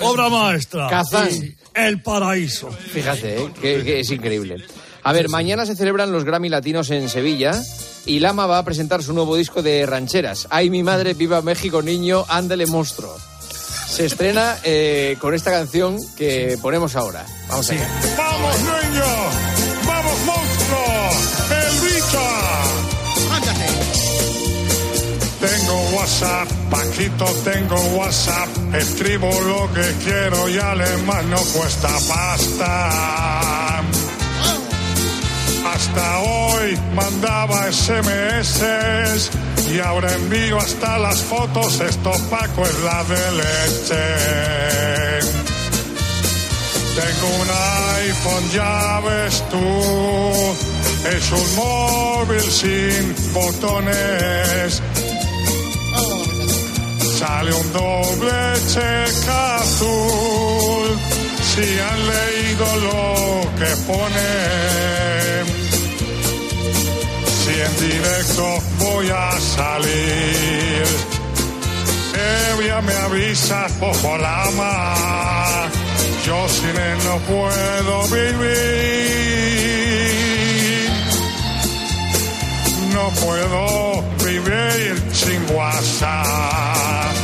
[0.00, 0.88] obra maestra.
[0.88, 1.30] Kazán.
[1.30, 1.54] Sí.
[1.74, 2.70] El paraíso.
[2.70, 3.52] Fíjate, ¿eh?
[3.60, 4.64] que, que es increíble.
[5.04, 7.60] A ver, mañana se celebran los Grammy Latinos en Sevilla
[8.06, 10.46] y Lama va a presentar su nuevo disco de rancheras.
[10.50, 13.14] Ay, mi madre, viva México, niño, ándele monstruo.
[13.92, 17.26] Se estrena eh, con esta canción que ponemos ahora.
[17.46, 17.86] Vamos allá.
[18.16, 19.04] ¡Vamos, niño!
[19.86, 21.10] ¡Vamos, monstruo!
[21.50, 22.22] ¡El bicho!
[25.40, 28.48] Tengo WhatsApp, Paquito, tengo WhatsApp.
[28.74, 33.82] Escribo lo que quiero y además no cuesta pasta.
[35.66, 38.62] Hasta hoy mandaba SMS
[39.70, 41.80] y ahora envío hasta las fotos.
[41.80, 44.04] Esto Paco es la de leche.
[46.94, 47.48] Tengo un
[48.06, 50.56] iPhone, ya ves tú.
[51.16, 54.82] Es un móvil sin botones.
[57.18, 58.32] Sale un doble
[58.66, 60.98] cheque azul.
[61.54, 65.61] Si han leído lo que pone.
[67.64, 70.84] En directo voy a salir.
[72.50, 75.68] Evia me avisa, ojo lama.
[76.26, 79.02] Yo sin él no puedo vivir.
[82.92, 87.14] No puedo vivir sin WhatsApp.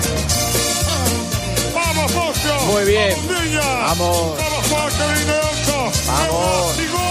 [1.74, 2.54] ¡Vamos, Mocio!
[2.72, 3.14] Muy bien.
[3.88, 4.38] ¡Vamos!
[4.38, 4.70] Vamos.
[4.70, 4.98] ¡Vamos!
[6.06, 7.07] Vamos.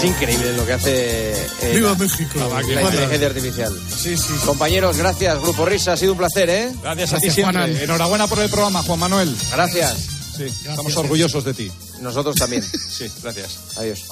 [0.00, 1.32] Es increíble lo que hace.
[1.60, 2.38] Eh, ¡Viva la, México!
[2.38, 3.78] La, inteligencia artificial.
[3.94, 4.32] Sí, sí.
[4.46, 5.38] Compañeros, gracias.
[5.42, 6.72] Grupo Risa, ha sido un placer, ¿eh?
[6.80, 7.58] Gracias, a ti siempre.
[7.58, 9.36] Juan Enhorabuena por el programa, Juan Manuel.
[9.52, 9.94] Gracias.
[10.38, 11.70] Sí, estamos orgullosos de ti.
[12.00, 12.62] Nosotros también.
[12.88, 13.58] sí, gracias.
[13.76, 14.06] Adiós.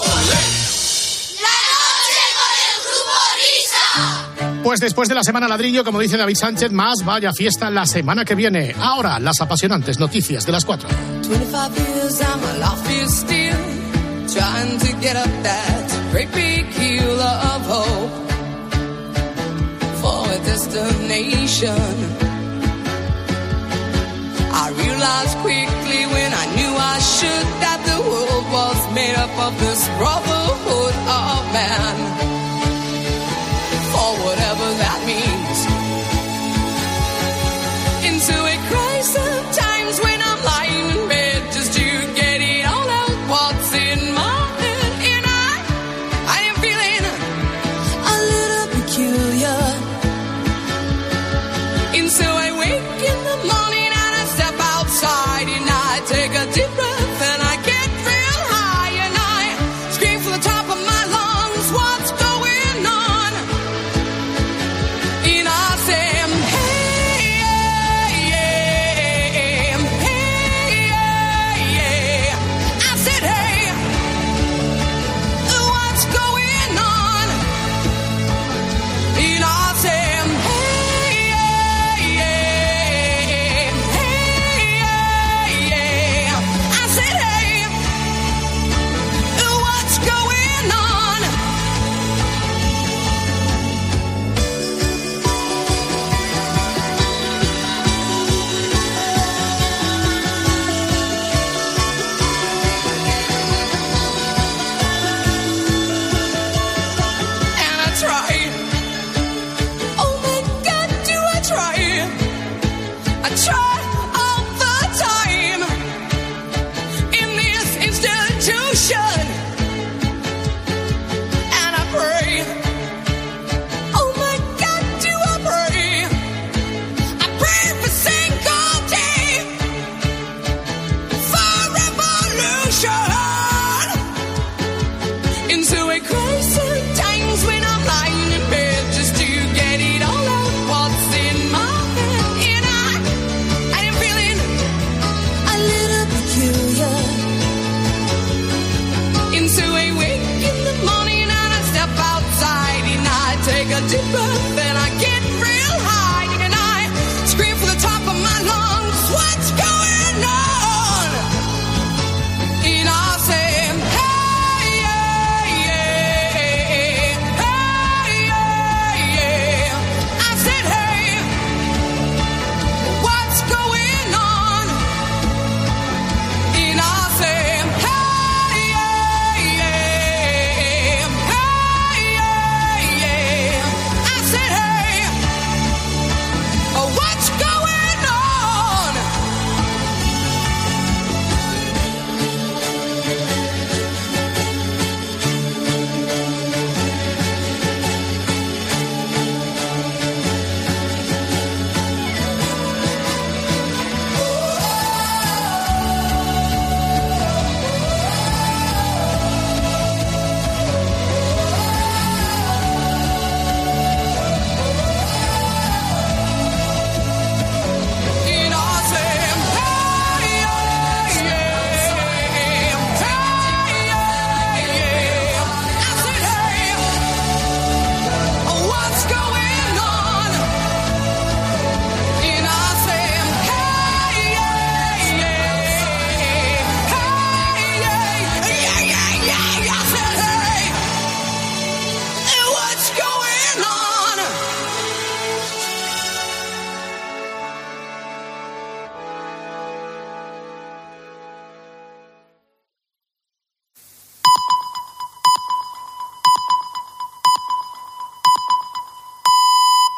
[4.62, 8.26] Pues después de la semana ladrillo, como dice David Sánchez, más vaya fiesta la semana
[8.26, 8.74] que viene.
[8.78, 10.86] Ahora, las apasionantes noticias de las 4.
[15.00, 18.10] Get up that great big hill of hope
[20.00, 21.78] for a destination.
[24.50, 29.52] I realized quickly when I knew I should that the world was made up of
[29.60, 31.96] this brotherhood of man.
[33.92, 34.12] For